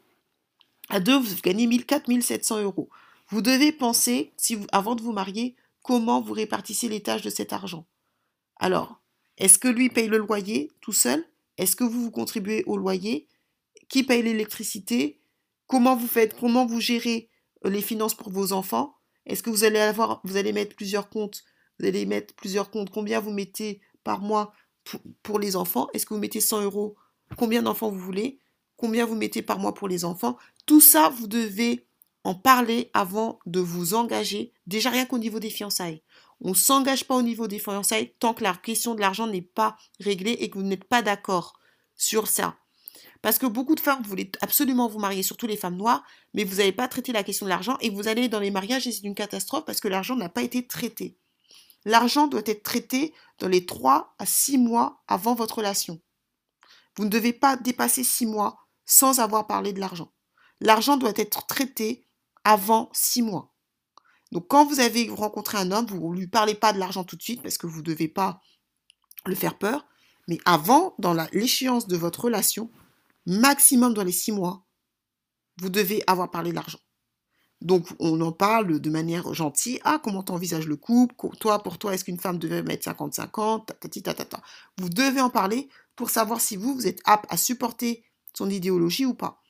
[0.90, 2.90] À deux, vous gagnez 1000, 4700 euros.
[3.30, 4.34] Vous devez penser,
[4.72, 7.86] avant de vous marier, comment vous répartissez les tâches de cet argent.
[8.58, 9.04] Alors,
[9.38, 11.24] est-ce que lui paye le loyer tout seul?
[11.60, 13.28] Est-ce que vous vous contribuez au loyer?
[13.88, 15.22] Qui paye l'électricité?
[15.68, 16.36] Comment vous faites?
[16.40, 17.30] Comment vous gérez
[17.66, 18.98] euh, les finances pour vos enfants?
[19.28, 21.44] Est-ce que vous allez avoir, vous allez mettre plusieurs comptes?
[21.80, 22.90] Vous allez mettre plusieurs comptes.
[22.90, 24.54] Combien vous mettez par mois
[25.22, 25.88] pour les enfants?
[25.94, 26.96] Est-ce que vous mettez 100 euros?
[27.38, 28.40] Combien d'enfants vous voulez?
[28.76, 30.36] Combien vous mettez par mois pour les enfants?
[30.66, 31.86] Tout ça, vous devez
[32.26, 34.52] en parler avant de vous engager.
[34.66, 36.02] Déjà rien qu'au niveau des fiançailles.
[36.42, 39.42] On ne s'engage pas au niveau des fiançailles tant que la question de l'argent n'est
[39.42, 41.54] pas réglée et que vous n'êtes pas d'accord
[41.96, 42.58] sur ça.
[43.22, 46.56] Parce que beaucoup de femmes voulaient absolument vous marier, surtout les femmes noires, mais vous
[46.56, 49.06] n'avez pas traité la question de l'argent et vous allez dans les mariages et c'est
[49.06, 51.18] une catastrophe parce que l'argent n'a pas été traité.
[51.86, 56.02] L'argent doit être traité dans les 3 à 6 mois avant votre relation.
[56.98, 60.12] Vous ne devez pas dépasser 6 mois sans avoir parlé de l'argent.
[60.60, 62.05] L'argent doit être traité
[62.46, 63.54] avant 6 mois.
[64.32, 67.18] Donc quand vous avez rencontré un homme, vous ne lui parlez pas de l'argent tout
[67.18, 68.42] de suite parce que vous ne devez pas
[69.26, 69.86] le faire peur.
[70.28, 72.72] Mais avant, dans l'échéance de votre relation,
[73.26, 74.66] maximum dans les 6 mois,
[75.62, 76.80] vous devez avoir parlé de l'argent.
[77.62, 79.80] Donc, on en parle de manière gentille.
[79.84, 81.16] Ah, comment t'envisages le couple?
[81.40, 83.72] Toi, pour toi, est-ce qu'une femme devait mettre 50-50
[84.78, 88.04] Vous devez en parler pour savoir si vous, vous êtes apte à supporter
[88.34, 89.42] son idéologie ou pas.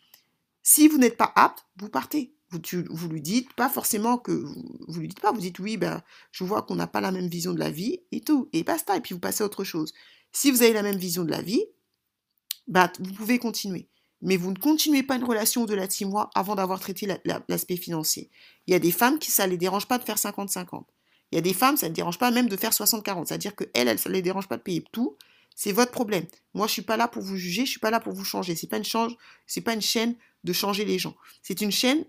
[0.62, 2.35] Si vous n'êtes pas apte, vous partez.
[2.50, 6.44] Vous, lui dites pas forcément que vous, lui dites pas, vous dites oui, ben, je
[6.44, 9.02] vois qu'on n'a pas la même vision de la vie et tout, et basta, et
[9.02, 9.94] puis vous passez à autre chose.
[10.32, 11.66] Si vous avez la même vision de la vie,
[12.68, 13.90] bah, vous pouvez continuer.
[14.22, 17.08] Mais vous ne continuez pas une relation de six mois avant d'avoir traité
[17.48, 18.30] l'aspect financier.
[18.68, 20.86] Il y a des femmes qui ça ne les dérange pas de faire 50-50.
[21.32, 23.26] Il y a des femmes, ça ne dérange pas même de faire 60-40.
[23.28, 25.18] C'est-à-dire qu'elles, elles, ça ne les dérange pas de payer tout.
[25.56, 26.26] C'est votre problème.
[26.54, 28.56] Moi, je suis pas là pour vous juger, je suis pas là pour vous changer.
[28.56, 29.16] C'est pas une change,
[29.64, 31.16] pas une chaîne de changer les gens.
[31.42, 32.06] C'est une chaîne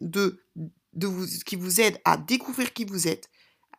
[1.44, 3.28] qui vous aide à découvrir qui vous êtes,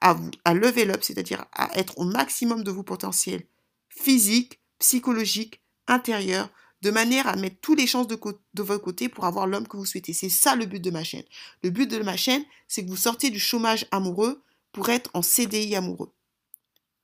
[0.01, 3.43] à, vous, à lever l'up, c'est-à-dire à être au maximum de vos potentiels
[3.89, 6.49] physiques, psychologiques, intérieurs,
[6.81, 8.19] de manière à mettre toutes les chances de,
[8.53, 10.13] de votre côté pour avoir l'homme que vous souhaitez.
[10.13, 11.23] C'est ça le but de ma chaîne.
[11.63, 15.21] Le but de ma chaîne, c'est que vous sortez du chômage amoureux pour être en
[15.21, 16.13] CDI amoureux.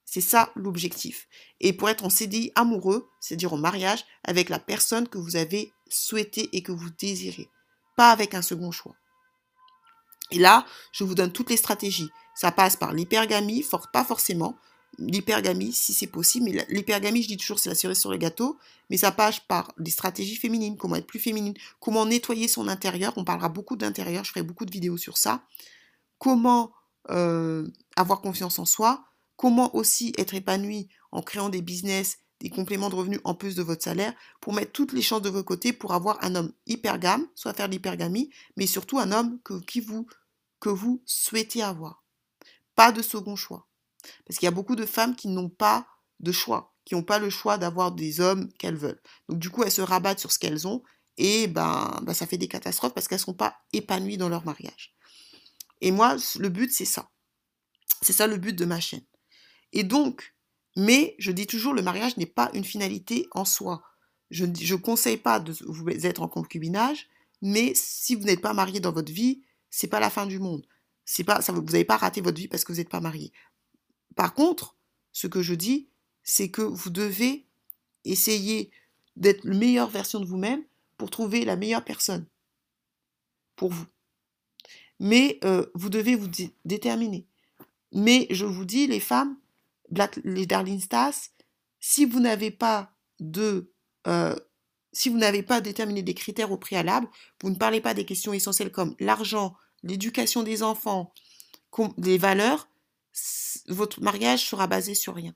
[0.05, 1.27] C'est ça l'objectif.
[1.59, 5.71] Et pour être en CDI amoureux, c'est-à-dire en mariage, avec la personne que vous avez
[5.93, 7.49] souhaité et que vous désirez.
[7.95, 8.95] Pas avec un second choix.
[10.31, 12.09] Et là, je vous donne toutes les stratégies.
[12.35, 14.57] Ça passe par l'hypergamie, pas forcément.
[14.99, 18.57] L'hypergamie, si c'est possible, mais l'hypergamie, je dis toujours, c'est la cerise sur le gâteau,
[18.89, 23.13] mais ça passe par des stratégies féminines, comment être plus féminine, comment nettoyer son intérieur.
[23.15, 25.43] On parlera beaucoup d'intérieur, je ferai beaucoup de vidéos sur ça.
[26.19, 26.71] Comment
[27.09, 32.89] euh, avoir confiance en soi, Comment aussi être épanoui en créant des business, des compléments
[32.89, 35.71] de revenus en plus de votre salaire pour mettre toutes les chances de votre côté
[35.71, 39.79] pour avoir un homme hypergame, soit faire de l'hypergamie, mais surtout un homme que, qui
[39.79, 40.05] vous,
[40.59, 42.03] que vous souhaitez avoir.
[42.75, 43.67] Pas de second choix.
[44.27, 45.87] Parce qu'il y a beaucoup de femmes qui n'ont pas
[46.19, 49.01] de choix, qui n'ont pas le choix d'avoir des hommes qu'elles veulent.
[49.29, 50.83] Donc du coup, elles se rabattent sur ce qu'elles ont
[51.15, 54.43] et ben, ben, ça fait des catastrophes parce qu'elles ne sont pas épanouies dans leur
[54.43, 54.93] mariage.
[55.79, 57.09] Et moi, le but, c'est ça.
[58.01, 59.05] C'est ça le but de ma chaîne.
[59.71, 60.35] Et donc,
[60.75, 63.83] mais je dis toujours, le mariage n'est pas une finalité en soi.
[64.31, 67.07] Je ne conseille pas de vous être en concubinage,
[67.41, 70.65] mais si vous n'êtes pas marié dans votre vie, c'est pas la fin du monde.
[71.05, 73.31] C'est pas, ça, vous n'avez pas raté votre vie parce que vous n'êtes pas marié.
[74.15, 74.75] Par contre,
[75.11, 75.89] ce que je dis,
[76.23, 77.45] c'est que vous devez
[78.05, 78.71] essayer
[79.15, 80.63] d'être la meilleure version de vous-même
[80.97, 82.25] pour trouver la meilleure personne
[83.55, 83.85] pour vous.
[84.99, 86.29] Mais euh, vous devez vous
[86.65, 87.27] déterminer.
[87.91, 89.37] Mais je vous dis, les femmes,
[90.23, 91.13] les Darling Stars,
[91.79, 93.73] si vous n'avez pas de
[94.07, 94.35] euh,
[94.93, 97.07] si vous n'avez pas déterminé des critères au préalable,
[97.41, 101.13] vous ne parlez pas des questions essentielles comme l'argent, l'éducation des enfants,
[101.97, 102.69] les valeurs,
[103.67, 105.33] votre mariage sera basé sur rien.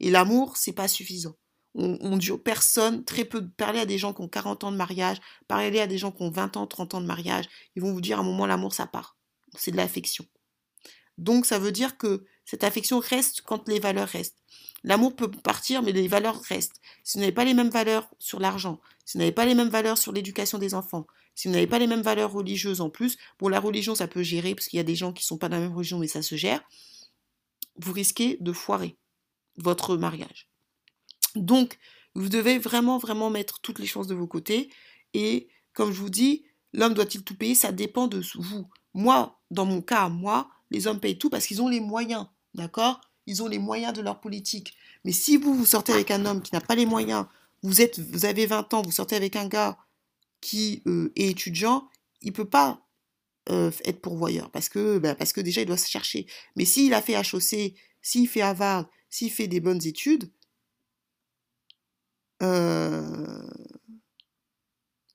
[0.00, 1.36] Et l'amour, c'est pas suffisant.
[1.74, 5.18] On, dit personne, très peu, parler à des gens qui ont 40 ans de mariage,
[5.46, 7.44] parler à des gens qui ont 20 ans, 30 ans de mariage,
[7.76, 9.16] ils vont vous dire à un moment l'amour ça part.
[9.56, 10.26] C'est de l'affection.
[11.16, 14.42] Donc ça veut dire que cette affection reste quand les valeurs restent.
[14.82, 16.80] L'amour peut partir, mais les valeurs restent.
[17.04, 19.68] Si vous n'avez pas les mêmes valeurs sur l'argent, si vous n'avez pas les mêmes
[19.68, 23.18] valeurs sur l'éducation des enfants, si vous n'avez pas les mêmes valeurs religieuses en plus,
[23.38, 25.38] bon, la religion, ça peut gérer, parce qu'il y a des gens qui ne sont
[25.38, 26.60] pas de la même religion, mais ça se gère,
[27.76, 28.96] vous risquez de foirer
[29.56, 30.48] votre mariage.
[31.36, 31.78] Donc,
[32.16, 34.72] vous devez vraiment, vraiment mettre toutes les chances de vos côtés.
[35.14, 37.54] Et comme je vous dis, l'homme doit-il tout payer?
[37.54, 38.68] Ça dépend de vous.
[38.92, 43.00] Moi, dans mon cas, moi, les hommes payent tout parce qu'ils ont les moyens, d'accord?
[43.26, 44.74] Ils ont les moyens de leur politique.
[45.04, 47.26] Mais si vous, vous sortez avec un homme qui n'a pas les moyens,
[47.62, 49.78] vous, êtes, vous avez 20 ans, vous sortez avec un gars
[50.40, 51.88] qui euh, est étudiant,
[52.22, 52.86] il peut pas
[53.50, 56.26] euh, être pourvoyeur parce que, ben, parce que déjà, il doit se chercher.
[56.56, 60.30] Mais s'il a fait HOC, s'il fait Harvard, s'il fait des bonnes études,
[62.42, 63.48] euh,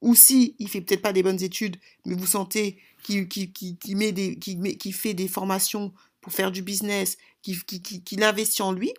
[0.01, 3.27] ou si il fait peut-être pas des bonnes études, mais vous sentez qu'il
[4.93, 5.93] fait des formations
[6.25, 7.55] pour faire du business, qui,
[8.01, 8.91] qui, investit en lui,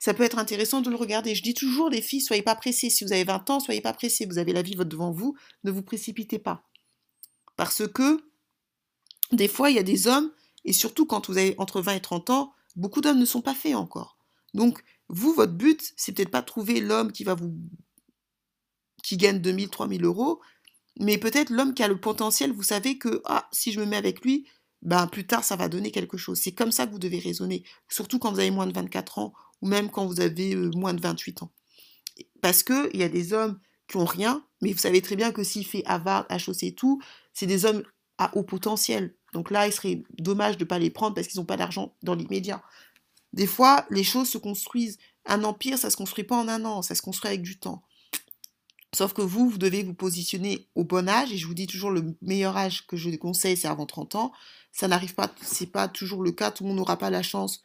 [0.00, 1.36] ça peut être intéressant de le regarder.
[1.36, 2.90] Je dis toujours, les filles, soyez pas pressées.
[2.90, 4.26] Si vous avez 20 ans, soyez pas pressées.
[4.26, 6.64] Vous avez la vie devant vous, ne vous précipitez pas.
[7.54, 8.24] Parce que,
[9.30, 10.32] des fois, il y a des hommes,
[10.64, 13.54] et surtout quand vous avez entre 20 et 30 ans, beaucoup d'hommes ne sont pas
[13.54, 14.18] faits encore.
[14.52, 17.54] Donc, vous, votre but, c'est peut-être pas trouver l'homme qui va vous
[19.04, 20.40] qui gagne 2000, 3000 euros,
[20.98, 23.96] mais peut-être l'homme qui a le potentiel, vous savez que ah, si je me mets
[23.96, 24.48] avec lui,
[24.82, 26.38] ben, plus tard, ça va donner quelque chose.
[26.38, 29.32] C'est comme ça que vous devez raisonner, surtout quand vous avez moins de 24 ans
[29.60, 31.50] ou même quand vous avez euh, moins de 28 ans.
[32.40, 35.42] Parce qu'il y a des hommes qui ont rien, mais vous savez très bien que
[35.42, 37.00] s'il fait Harvard, HOC et tout,
[37.34, 37.82] c'est des hommes
[38.18, 39.14] à haut potentiel.
[39.32, 41.94] Donc là, il serait dommage de ne pas les prendre parce qu'ils n'ont pas d'argent
[42.02, 42.62] dans l'immédiat.
[43.32, 44.98] Des fois, les choses se construisent.
[45.26, 47.58] Un empire, ça ne se construit pas en un an, ça se construit avec du
[47.58, 47.82] temps.
[48.92, 51.90] Sauf que vous, vous devez vous positionner au bon âge, et je vous dis toujours
[51.90, 54.32] le meilleur âge que je conseille, c'est avant 30 ans.
[54.72, 57.64] Ça n'arrive pas, c'est pas toujours le cas, tout le monde n'aura pas la chance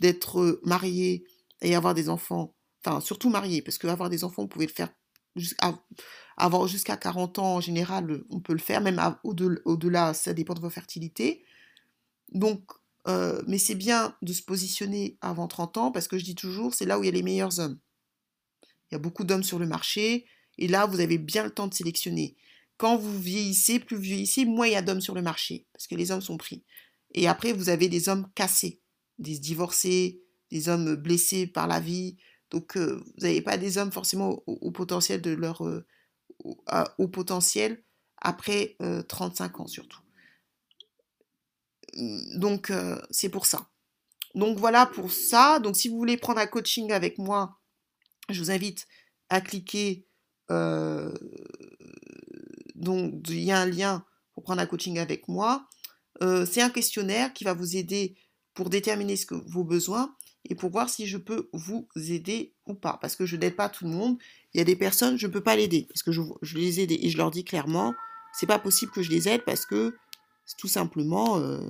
[0.00, 1.24] d'être marié
[1.62, 4.72] et avoir des enfants, enfin surtout marié, parce que avoir des enfants, vous pouvez le
[4.72, 4.90] faire
[5.36, 10.74] jusqu'à 40 ans en général, on peut le faire, même au-delà, ça dépend de votre
[10.74, 11.44] fertilité.
[12.32, 12.70] Donc,
[13.08, 16.74] euh, mais c'est bien de se positionner avant 30 ans parce que je dis toujours,
[16.74, 17.78] c'est là où il y a les meilleurs hommes.
[18.90, 20.26] Il y a beaucoup d'hommes sur le marché
[20.58, 22.36] et là, vous avez bien le temps de sélectionner.
[22.76, 25.86] Quand vous vieillissez, plus vous vieillissez, moins il y a d'hommes sur le marché parce
[25.86, 26.64] que les hommes sont pris.
[27.14, 28.80] Et après, vous avez des hommes cassés,
[29.18, 32.16] des divorcés, des hommes blessés par la vie.
[32.50, 35.86] Donc, euh, vous n'avez pas des hommes forcément au, potentiel de leur euh,
[36.98, 37.82] au, potentiel
[38.18, 38.76] après
[39.08, 40.00] 35 ans surtout.
[41.94, 42.72] Mmh, donc,
[43.10, 43.68] c'est pour ça.
[44.34, 45.60] Donc, voilà pour ça.
[45.60, 47.58] Donc, si vous voulez prendre un coaching avec moi,
[48.28, 48.86] je vous invite
[49.30, 50.06] à cliquer.
[52.74, 54.04] Donc, il y a un lien
[54.34, 55.66] pour prendre un coaching avec moi.
[56.20, 58.16] c'est un questionnaire qui va vous aider
[58.54, 60.16] pour déterminer ce que vos besoins
[60.48, 62.98] et pour voir si je peux vous aider ou pas.
[63.00, 64.18] Parce que je n'aide pas tout le monde.
[64.54, 65.86] Il y a des personnes, je ne peux pas l'aider.
[65.88, 66.22] Parce que je,
[66.56, 67.94] les aide et je leur dis clairement,
[68.32, 69.96] c'est pas possible que je les aide parce que
[70.58, 71.60] tout simplement, euh,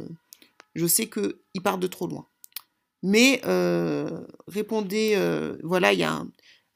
[0.74, 2.26] je sais qu'ils partent de trop loin.
[3.02, 6.24] Mais euh, répondez, euh, voilà, il y a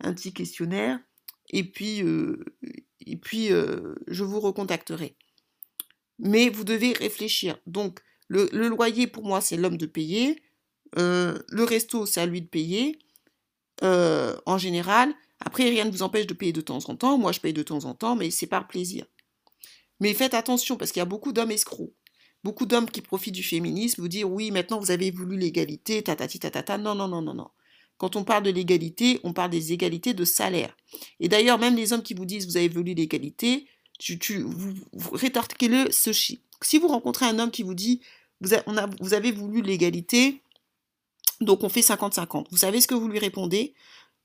[0.00, 0.98] un, petit questionnaire.
[1.50, 2.02] Et puis,
[3.06, 5.16] et puis je vous recontacterai.
[6.18, 7.58] Mais vous devez réfléchir.
[7.66, 10.42] Donc, le, loyer, pour moi, c'est l'homme de payer.
[10.96, 12.98] le resto, c'est à lui de payer.
[13.82, 17.18] en général, après, rien ne vous empêche de payer de temps en temps.
[17.18, 19.06] Moi, je paye de temps en temps, mais c'est par plaisir.
[19.98, 21.94] Mais faites attention, parce qu'il y a beaucoup d'hommes escrocs.
[22.42, 26.38] Beaucoup d'hommes qui profitent du féminisme vous dire oui, maintenant vous avez voulu l'égalité, tatati
[26.38, 26.78] tatata.
[26.78, 27.50] Non, non, non, non, non.
[28.00, 30.74] Quand on parle de l'égalité, on parle des égalités de salaire.
[31.20, 33.66] Et d'ailleurs, même les hommes qui vous disent vous avez voulu l'égalité,
[34.38, 34.74] vous,
[35.12, 36.40] rétorquez-le ceci.
[36.62, 38.00] Si vous rencontrez un homme qui vous dit
[38.40, 38.56] vous,
[39.00, 40.40] vous avez voulu l'égalité,
[41.42, 43.74] donc on fait 50-50, vous savez ce que vous lui répondez?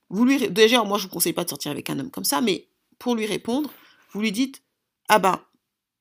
[0.08, 2.40] Vous lui, déjà, moi, je vous conseille pas de sortir avec un homme comme ça,
[2.40, 3.70] mais pour lui répondre,
[4.12, 4.62] vous lui dites,
[5.10, 5.38] ah ben,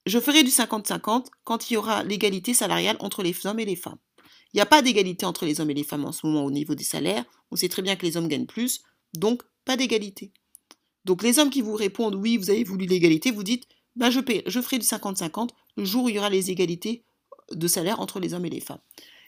[0.06, 3.76] je ferai du 50-50 quand il y aura l'égalité salariale entre les hommes et les
[3.76, 3.98] femmes.
[4.54, 6.52] Il n'y a pas d'égalité entre les hommes et les femmes en ce moment au
[6.52, 7.26] niveau des salaires.
[7.52, 8.82] On sait très bien que les hommes gagnent plus,
[9.14, 10.32] donc pas d'égalité.
[11.06, 14.20] Donc les hommes qui vous répondent oui, vous avez voulu l'égalité, vous dites ben je,
[14.20, 17.04] ferai du 50-50 le jour où il y aura les égalités
[17.52, 18.82] de salaire entre les hommes et les femmes.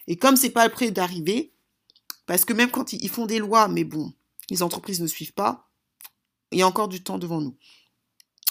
[0.07, 1.53] Et comme c'est pas près d'arriver,
[2.25, 4.11] parce que même quand ils font des lois, mais bon,
[4.49, 5.69] les entreprises ne suivent pas,
[6.51, 7.55] il y a encore du temps devant nous.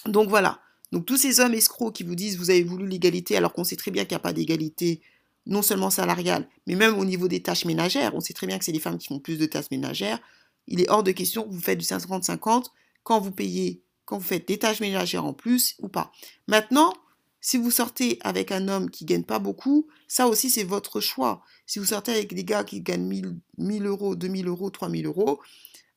[0.07, 0.61] Donc voilà.
[0.93, 3.77] Donc tous ces hommes escrocs qui vous disent vous avez voulu l'égalité alors qu'on sait
[3.77, 5.03] très bien qu'il n'y a pas d'égalité
[5.47, 8.15] non seulement salariale, mais même au niveau des tâches ménagères.
[8.15, 10.19] On sait très bien que c'est les femmes qui font plus de tâches ménagères.
[10.67, 12.67] Il est hors de question que vous faites du 50-50
[13.05, 16.11] quand vous payez, quand vous faites des tâches ménagères en plus ou pas.
[16.49, 16.93] Maintenant,
[17.41, 21.43] si vous sortez avec un homme qui gagne pas beaucoup, ça aussi c'est votre choix.
[21.65, 25.41] Si vous sortez avec des gars qui gagnent 1000, 1000 euros, 2000 euros, 3000 euros,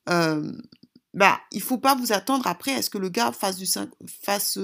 [0.08, 0.52] euh,
[1.12, 3.66] bah, il faut pas vous attendre après à ce que le gars fasse du
[4.06, 4.58] fasse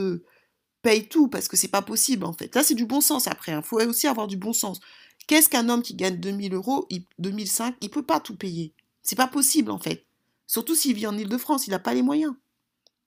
[0.87, 2.55] paye tout parce que c'est pas possible en fait.
[2.55, 3.51] Là, c'est du bon sens après.
[3.51, 3.63] Il hein.
[3.63, 4.79] faut aussi avoir du bon sens.
[5.27, 6.87] Qu'est-ce qu'un homme qui gagne 2000 euros,
[7.19, 8.73] 2005, il peut pas tout payer?
[9.03, 10.07] C'est pas possible en fait.
[10.47, 12.35] Surtout s'il vit en Ile-de-France, il n'a pas les moyens.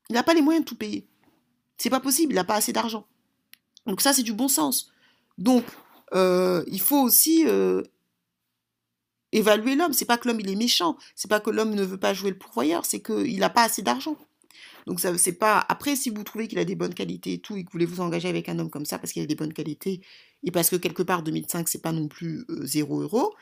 [0.09, 1.07] Il n'a pas les moyens de tout payer.
[1.77, 3.07] C'est pas possible, il n'a pas assez d'argent.
[3.85, 4.91] Donc ça, c'est du bon sens.
[5.37, 5.63] Donc,
[6.13, 7.81] euh, il faut aussi euh,
[9.31, 9.93] évaluer l'homme.
[9.93, 12.31] C'est pas que l'homme il est méchant, c'est pas que l'homme ne veut pas jouer
[12.31, 14.17] le pourvoyeur, c'est qu'il n'a pas assez d'argent.
[14.87, 15.65] Donc ça c'est pas.
[15.69, 17.85] Après, si vous trouvez qu'il a des bonnes qualités et tout, et que vous voulez
[17.85, 20.01] vous engager avec un homme comme ça parce qu'il a des bonnes qualités
[20.43, 23.33] et parce que quelque part 2005 c'est pas non plus 0 euros,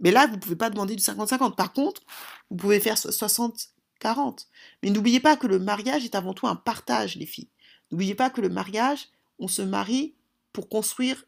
[0.00, 1.54] mais là vous pouvez pas demander du 50-50.
[1.54, 2.02] Par contre,
[2.50, 4.46] vous pouvez faire 60-40.
[4.82, 7.48] Mais n'oubliez pas que le mariage est avant tout un partage, les filles.
[7.90, 10.14] N'oubliez pas que le mariage, on se marie
[10.52, 11.24] pour construire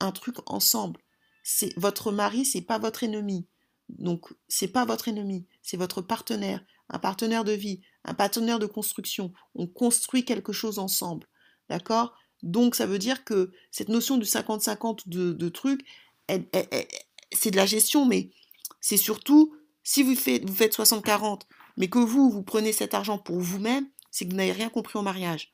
[0.00, 1.00] un truc ensemble
[1.42, 3.46] c'est votre mari, c'est pas votre ennemi.
[3.88, 8.66] Donc, c'est pas votre ennemi, c'est votre partenaire, un partenaire de vie, un partenaire de
[8.66, 9.32] construction.
[9.54, 11.26] On construit quelque chose ensemble.
[11.68, 12.14] D'accord?
[12.42, 15.84] Donc, ça veut dire que cette notion du 50-50 de, trucs,
[16.28, 18.30] c'est de la gestion, mais
[18.80, 21.42] c'est surtout, si vous faites, vous faites 60-40,
[21.76, 24.98] mais que vous, vous prenez cet argent pour vous-même, c'est que vous n'avez rien compris
[24.98, 25.52] au mariage.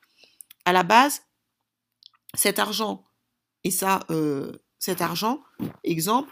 [0.65, 1.21] À la base,
[2.33, 3.05] cet argent,
[3.63, 5.41] et ça, euh, cet argent,
[5.83, 6.31] exemple,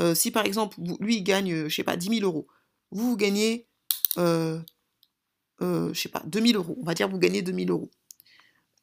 [0.00, 2.46] euh, si par exemple, lui, il gagne, euh, je sais pas, 10 000 euros,
[2.90, 3.68] vous, vous gagnez,
[5.62, 7.90] euh, je sais pas, 2 000 euros, on va dire, vous gagnez 2 000 euros.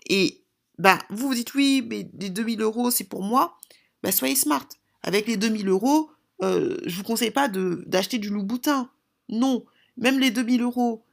[0.07, 0.41] Et,
[0.77, 3.57] bah, vous vous dites, oui, mais les 2 000 euros, c'est pour moi,
[4.03, 4.67] bah, soyez smart.
[5.03, 6.09] Avec les 2 000 euros,
[6.43, 8.89] euh, je vous conseille pas d'acheter du loup-boutin.
[9.29, 9.65] Non,
[9.97, 11.03] même les 2 000 euros,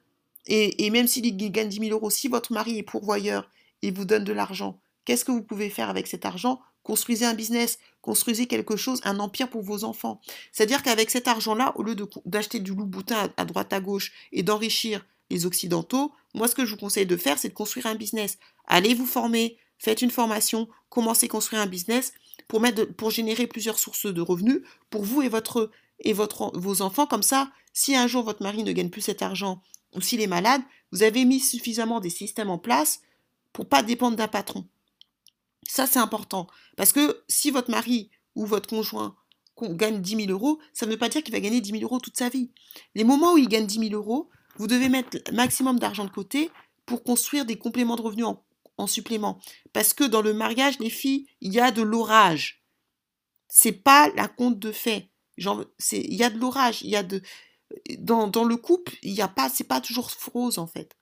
[0.46, 3.48] et, et même s'il gagne 10 000 euros, si votre mari est pourvoyeur
[3.83, 6.61] et vous donne de l'argent, qu'est-ce que vous pouvez faire avec cet argent?
[6.83, 10.20] Construisez un business, construisez quelque chose, un empire pour vos enfants.
[10.51, 11.94] C'est-à-dire qu'avec cet argent-là, au lieu
[12.27, 16.73] d'acheter du loup-boutin à, droite à gauche et d'enrichir les Occidentaux, moi ce que je
[16.73, 18.38] vous conseille de faire, c'est de construire un business.
[18.66, 22.12] Allez vous former, faites une formation, commencez à construire un business
[22.49, 26.83] pour, mettre pour générer plusieurs sources de revenus pour vous et, votre, et votre, vos
[26.83, 27.07] enfants.
[27.07, 29.62] Comme ça, si un jour votre mari ne gagne plus cet argent
[29.95, 33.01] ou s'il est malade, vous avez mis suffisamment des systèmes en place
[33.53, 34.66] pour pas dépendre d'un patron.
[35.66, 36.47] Ça, c'est important.
[36.77, 39.16] Parce que si votre mari ou votre conjoint
[39.62, 42.01] gagne 10 000 euros, ça ne veut pas dire qu'il va gagner 10 000 euros
[42.01, 42.51] toute sa vie.
[42.95, 46.50] Les moments où il gagne 10 000 euros, vous devez mettre maximum d'argent de côté
[46.86, 48.44] pour construire des compléments de revenus en,
[48.78, 49.38] en, supplément.
[49.72, 52.62] Parce que dans le mariage, les filles, il y a de l'orage.
[53.48, 55.10] C'est pas la compte de fait.
[55.38, 56.82] Il y a de l'orage.
[56.82, 57.22] Il y a de
[57.98, 60.96] dans, dans, le couple, il y a pas, c'est pas toujours rose en fait.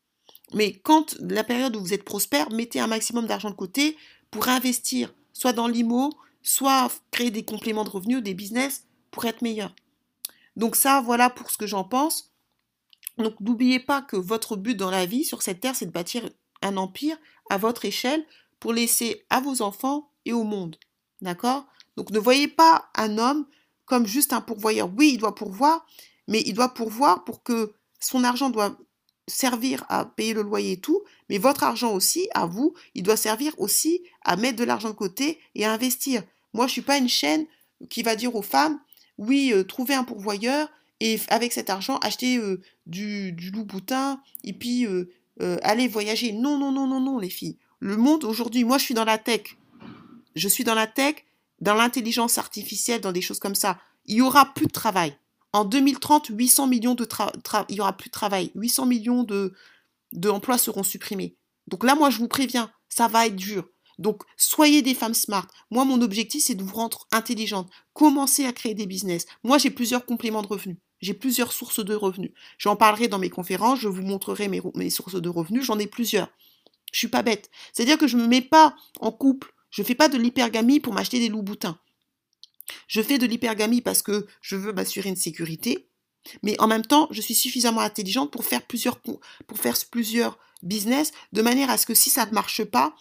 [0.55, 3.97] Mais quand la période où vous êtes prospère, mettez un maximum d'argent de côté
[4.31, 9.43] pour investir, soit dans l'IMO, soit créer des compléments de revenus, des business pour être
[9.43, 9.75] meilleur.
[10.57, 12.30] Donc ça, voilà pour ce que j'en pense.
[13.23, 16.29] Donc n'oubliez pas que votre but dans la vie sur cette terre, c'est de bâtir
[16.63, 17.17] un empire
[17.49, 18.25] à votre échelle
[18.59, 20.77] pour laisser à vos enfants et au monde.
[21.21, 21.67] D'accord?
[21.97, 23.47] Donc ne voyez pas un homme
[23.85, 24.91] comme juste un pourvoyeur.
[24.97, 25.87] Oui, il doit pourvoir,
[26.29, 28.77] mais il doit pourvoir pour que son argent doit
[29.27, 33.17] servir à payer le loyer et tout, mais votre argent aussi, à vous, il doit
[33.17, 36.23] servir aussi à mettre de l'argent de côté et à investir.
[36.53, 37.47] Moi, je ne suis pas une chaîne
[37.89, 38.81] qui va dire aux femmes,
[39.19, 40.69] oui, euh, trouvez un pourvoyeur
[41.01, 44.87] et avec cet argent, achetez euh, du, du loup-boutin et puis
[45.41, 46.33] euh, allez voyager.
[46.33, 47.57] Non, non, non, non, non, les filles.
[47.79, 49.57] Le monde aujourd'hui, moi, je suis dans la tech.
[50.37, 51.17] Je suis dans la tech,
[51.61, 53.79] dans l'intelligence artificielle, dans des choses comme ça.
[54.05, 55.17] Il y aura plus de travail.
[55.53, 57.07] En 2030, 800 millions de
[57.69, 58.53] il y aura plus de travail.
[58.55, 59.55] 800 millions de
[60.13, 61.37] d'emplois seront supprimés.
[61.69, 63.69] Donc là, moi, je vous préviens, ça va être dur.
[63.99, 65.47] Donc, soyez des femmes smart.
[65.71, 67.71] Moi, mon objectif, c'est de vous rendre intelligente.
[67.93, 69.27] Commencez à créer des business.
[69.45, 70.79] Moi, j'ai plusieurs compléments de revenus.
[71.01, 72.33] J'ai plusieurs sources de revenus.
[72.59, 73.81] J'en parlerai dans mes conférences.
[73.81, 75.65] Je vous montrerai mes, sources de revenus.
[75.65, 76.29] J'en ai plusieurs.
[76.93, 77.51] Je suis pas bête.
[77.73, 79.55] C'est-à-dire que je me mets pas en couple.
[79.71, 81.79] Je fais pas de l'hypergamie pour m'acheter des loups boutins.
[82.87, 85.89] Je fais de l'hypergamie parce que je veux m'assurer une sécurité.
[86.43, 91.13] Mais en même temps, je suis suffisamment intelligente pour faire plusieurs, pour faire plusieurs business
[91.33, 92.95] de manière à ce que si ça ne marche pas,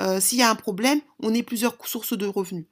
[0.00, 2.66] euh, s'il y a un problème, on ait plusieurs sources de revenus.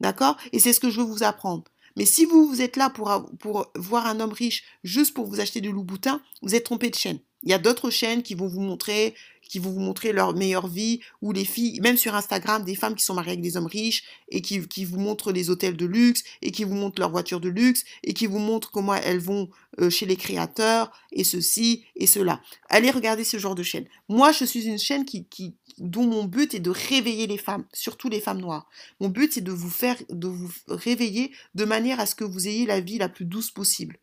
[0.00, 0.36] D'accord?
[0.52, 1.64] Et c'est ce que je veux vous apprendre.
[1.96, 5.40] Mais si vous, vous êtes là pour, pour voir un homme riche juste pour vous
[5.40, 7.20] acheter du loup boutin, vous êtes trompé de chaîne.
[7.42, 9.14] Il y a d'autres chaînes qui vont vous montrer,
[9.48, 12.94] qui vont vous montrer leur meilleure vie, ou les filles, même sur Instagram, des femmes
[12.94, 15.86] qui sont mariées avec des hommes riches et qui, qui vous montrent les hôtels de
[15.86, 19.20] luxe et qui vous montrent leurs voitures de luxe et qui vous montrent comment elles
[19.20, 19.48] vont
[19.80, 22.42] euh, chez les créateurs et ceci et cela.
[22.68, 23.86] Allez regarder ce genre de chaîne.
[24.08, 27.66] Moi, je suis une chaîne qui, qui, dont mon but est de réveiller les femmes,
[27.72, 28.68] surtout les femmes noires.
[29.00, 32.46] Mon but, c'est de vous faire, de vous réveiller de manière à ce que vous
[32.46, 33.98] ayez la vie la plus douce possible.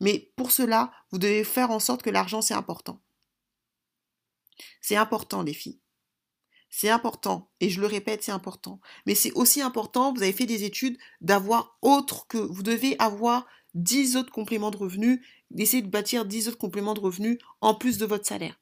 [0.00, 3.00] Mais pour cela, vous devez faire en sorte que l'argent, c'est important.
[4.80, 5.78] C'est important, les filles.
[6.70, 7.50] C'est important.
[7.60, 8.80] Et je le répète, c'est important.
[9.06, 13.46] Mais c'est aussi important, vous avez fait des études, d'avoir autre que, vous devez avoir
[13.74, 17.98] 10 autres compléments de revenus, d'essayer de bâtir 10 autres compléments de revenus en plus
[17.98, 18.59] de votre salaire.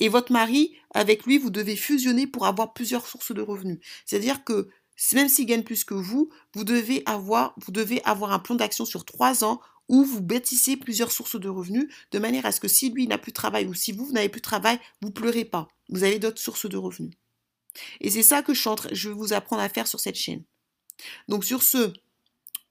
[0.00, 3.78] Et votre mari, avec lui, vous devez fusionner pour avoir plusieurs sources de revenus.
[4.06, 4.68] C'est-à-dire que
[5.12, 7.54] même s'il gagne plus que vous, vous devez avoir,
[8.32, 12.44] un plan d'action sur trois ans où vous bâtissez plusieurs sources de revenus de manière
[12.44, 14.44] à ce que si lui n'a plus de travail ou si vous, n'avez plus de
[14.44, 15.68] travail, vous pleurez pas.
[15.88, 17.14] Vous avez d'autres sources de revenus.
[18.00, 20.42] Et c'est ça que je, je vais vous apprendre à faire sur cette chaîne.
[21.28, 21.92] Donc sur ce,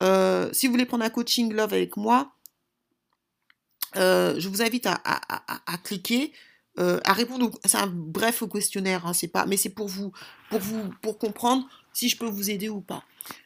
[0.03, 2.33] euh, si vous voulez prendre un coaching love avec moi,
[3.95, 6.33] euh, je vous invite à, cliquer,
[6.79, 7.51] euh, à répondre.
[7.65, 10.11] C'est un bref questionnaire, hein, c'est pas, mais c'est pour vous,
[10.49, 13.03] pour vous, pour comprendre si je peux vous aider ou pas.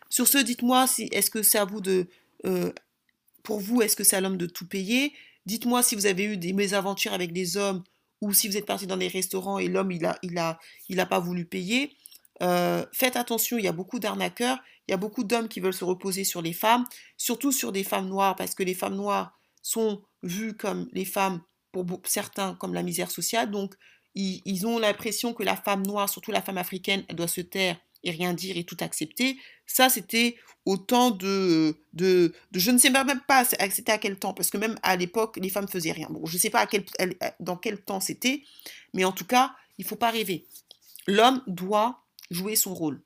[0.09, 2.07] Sur ce, dites-moi si est-ce que c'est à vous de
[3.43, 5.13] pour vous, est-ce que c'est à l'homme de tout payer?
[5.45, 7.83] Dites-moi si vous avez eu des mésaventures avec des hommes
[8.21, 11.95] ou si vous êtes parti dans des restaurants et l'homme, il a pas voulu payer.
[12.41, 15.73] Euh, faites attention, il y a beaucoup d'arnaqueurs, il y a beaucoup d'hommes qui veulent
[15.73, 16.85] se reposer sur les femmes,
[17.17, 21.41] surtout sur des femmes noires, parce que les femmes noires sont vues comme les femmes,
[21.71, 23.51] pour certains, comme la misère sociale.
[23.51, 23.75] Donc,
[24.15, 27.41] ils, ils ont l'impression que la femme noire, surtout la femme africaine, elle doit se
[27.41, 29.37] taire et rien dire et tout accepter.
[29.65, 34.33] Ça, c'était au temps de, de, Je ne sais même pas c'était à quel temps,
[34.33, 36.07] parce que même à l'époque, les femmes faisaient rien.
[36.09, 36.85] Bon, je ne sais pas à quel,
[37.39, 38.43] dans quel temps c'était,
[38.93, 40.45] mais en tout cas, il ne faut pas rêver.
[41.07, 43.01] L'homme doit jouer son rôle.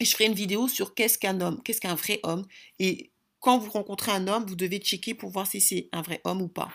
[0.00, 2.46] Et je ferai une vidéo sur qu'est-ce qu'un homme, qu'est-ce qu'un vrai homme.
[2.78, 6.20] Et quand vous rencontrez un homme, vous devez checker pour voir si c'est un vrai
[6.24, 6.74] homme ou pas.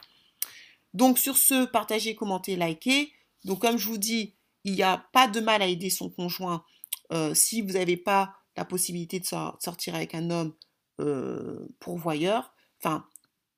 [0.96, 3.12] Donc sur ce, partagez, commentez, likez.
[3.44, 4.34] Donc comme je vous dis,
[4.64, 6.64] il n'y a pas de mal à aider son conjoint
[7.12, 10.54] euh, si vous n'avez pas la possibilité de sortir avec un homme
[11.02, 13.06] euh, pourvoyeur, enfin,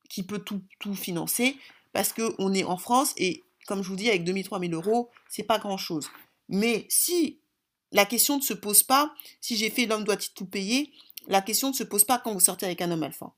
[0.09, 0.61] qui peut tout,
[0.95, 1.55] financer,
[1.93, 5.43] parce qu'on est en France et, comme je vous dis, avec 2000, 3000 euros, c'est
[5.43, 6.09] pas grand-chose.
[6.49, 7.39] Mais si
[7.91, 10.91] la question ne se pose pas, si j'ai fait l'homme doit-il tout payer,
[11.27, 13.31] la question ne se pose pas quand vous sortez avec un homme alpha.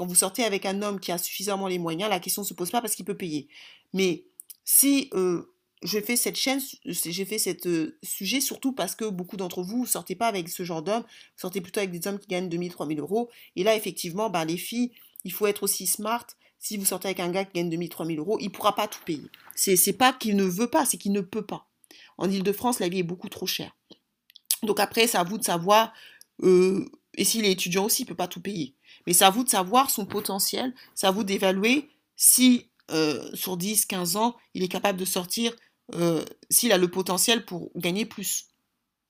[0.00, 2.54] Quand vous sortez avec un homme qui a suffisamment les moyens, la question ne se
[2.54, 3.48] pose pas parce qu'il peut payer.
[3.92, 4.24] Mais
[4.64, 9.36] si euh, je fais cette chaîne, j'ai fait ce euh, sujet surtout parce que beaucoup
[9.36, 12.18] d'entre vous ne sortez pas avec ce genre d'hommes, vous sortez plutôt avec des hommes
[12.18, 13.28] qui gagnent 2000, 3000 euros.
[13.56, 14.90] Et là, effectivement, ben, les filles,
[15.24, 16.26] il faut être aussi smart.
[16.58, 18.88] Si vous sortez avec un gars qui gagne 2000, 3000 euros, il ne pourra pas
[18.88, 19.26] tout payer.
[19.54, 21.68] C'est, pas qu'il ne veut pas, c'est qu'il ne peut pas.
[22.16, 23.76] En Ile-de-France, la vie est beaucoup trop chère.
[24.62, 25.92] Donc après, c'est à vous de savoir,
[26.42, 26.86] euh,
[27.20, 28.74] et s'il est étudiant aussi, il ne peut pas tout payer.
[29.06, 33.58] Mais c'est à vous de savoir son potentiel, c'est à vous d'évaluer si euh, sur
[33.58, 35.54] 10, 15 ans, il est capable de sortir,
[35.94, 38.46] euh, s'il a le potentiel pour gagner plus.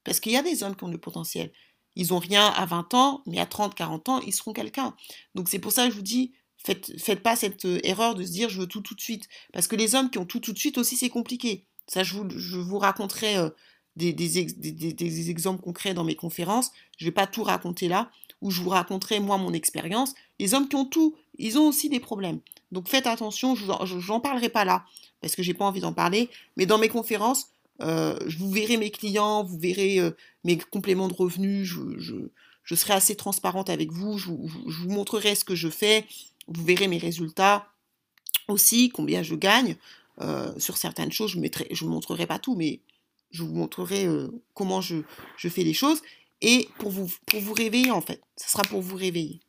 [0.02, 1.52] Parce qu'il y a des hommes qui ont le potentiel.
[1.94, 4.96] Ils n'ont rien à 20 ans, mais à 30, 40 ans, ils seront quelqu'un.
[5.36, 8.32] Donc c'est pour ça que je vous dis, faites, faites pas cette erreur de se
[8.32, 9.28] dire je veux tout tout de suite.
[9.52, 11.64] Parce que les hommes qui ont tout tout de suite aussi, c'est compliqué.
[11.86, 13.50] Ça, je vous, je vous raconterai euh,
[13.96, 16.70] des, exemples concrets dans mes conférences.
[16.96, 18.10] Je ne vais pas tout raconter là,
[18.40, 20.14] où je vous raconterai moi mon expérience.
[20.38, 22.40] Les hommes qui ont tout, ils ont aussi des problèmes.
[22.72, 23.66] Donc faites attention, je
[24.08, 24.84] n'en parlerai pas là,
[25.20, 26.28] parce que j'ai pas envie d'en parler.
[26.56, 27.48] Mais dans mes conférences,
[27.82, 30.10] euh, vous verrez mes clients, vous verrez euh,
[30.44, 31.98] mes compléments de revenus, je,
[32.64, 34.26] je, serai assez transparente avec vous, je,
[34.68, 36.06] je, vous montrerai ce que je fais,
[36.46, 37.68] vous verrez mes résultats
[38.48, 39.76] aussi, combien je gagne.
[40.20, 42.80] Euh, sur certaines choses, je ne je vous montrerai pas tout, mais
[43.30, 45.02] je vous montrerai euh, comment je,
[45.36, 46.02] fais les choses.
[46.40, 47.08] Et pour vous,
[47.52, 48.22] réveiller, en fait.
[48.36, 49.40] Ça sera pour vous réveiller.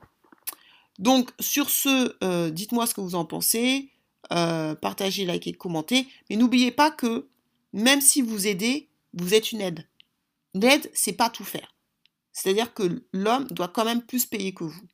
[1.00, 3.90] Donc, sur ce, euh, dites-moi ce que vous en pensez.
[4.30, 6.08] partagez, likez, commentez.
[6.30, 7.28] Mais n'oubliez pas que
[7.74, 9.88] même si vous aidez, vous êtes une aide.
[10.54, 11.76] L'aide, c'est pas tout faire.
[12.34, 14.88] C'est-à-dire que l'homme doit quand même plus payer que vous.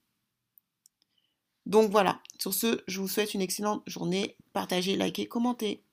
[1.65, 4.37] Donc voilà, sur ce, je vous souhaite une excellente journée.
[4.53, 5.83] Partagez, likez, commentez.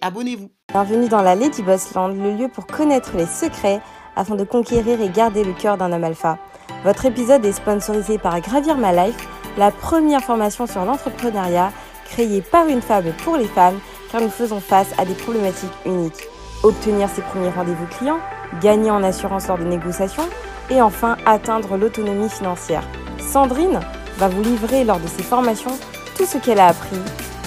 [0.00, 0.50] Abonnez-vous.
[0.72, 3.80] Bienvenue dans la Lady Boss Land, le lieu pour connaître les secrets
[4.16, 6.38] afin de conquérir et garder le cœur d'un homme alpha.
[6.84, 11.72] Votre épisode est sponsorisé par Gravir My Life, la première formation sur l'entrepreneuriat
[12.06, 13.78] créée par une femme pour les femmes,
[14.10, 16.28] car nous faisons face à des problématiques uniques.
[16.62, 18.20] Obtenir ses premiers rendez-vous clients,
[18.60, 20.28] gagner en assurance lors de négociations
[20.70, 22.84] et enfin atteindre l'autonomie financière.
[23.18, 23.80] Sandrine
[24.18, 25.76] va vous livrer lors de ses formations
[26.16, 26.96] tout ce qu'elle a appris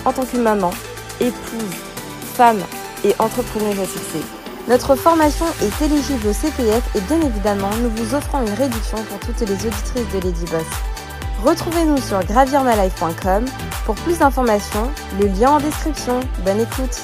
[0.06, 0.72] en tant que maman,
[1.20, 1.88] épouse,
[2.38, 2.60] femme
[3.04, 4.22] et entrepreneuse à succès.
[4.68, 9.20] Notre formation est éligible au CPF et bien évidemment, nous vous offrons une réduction pour
[9.20, 10.68] toutes les auditrices de Lady Boss.
[11.44, 13.46] Retrouvez-nous sur gravirmalife.com
[13.86, 16.20] pour plus d'informations, le lien en description.
[16.46, 17.02] Bonne écoute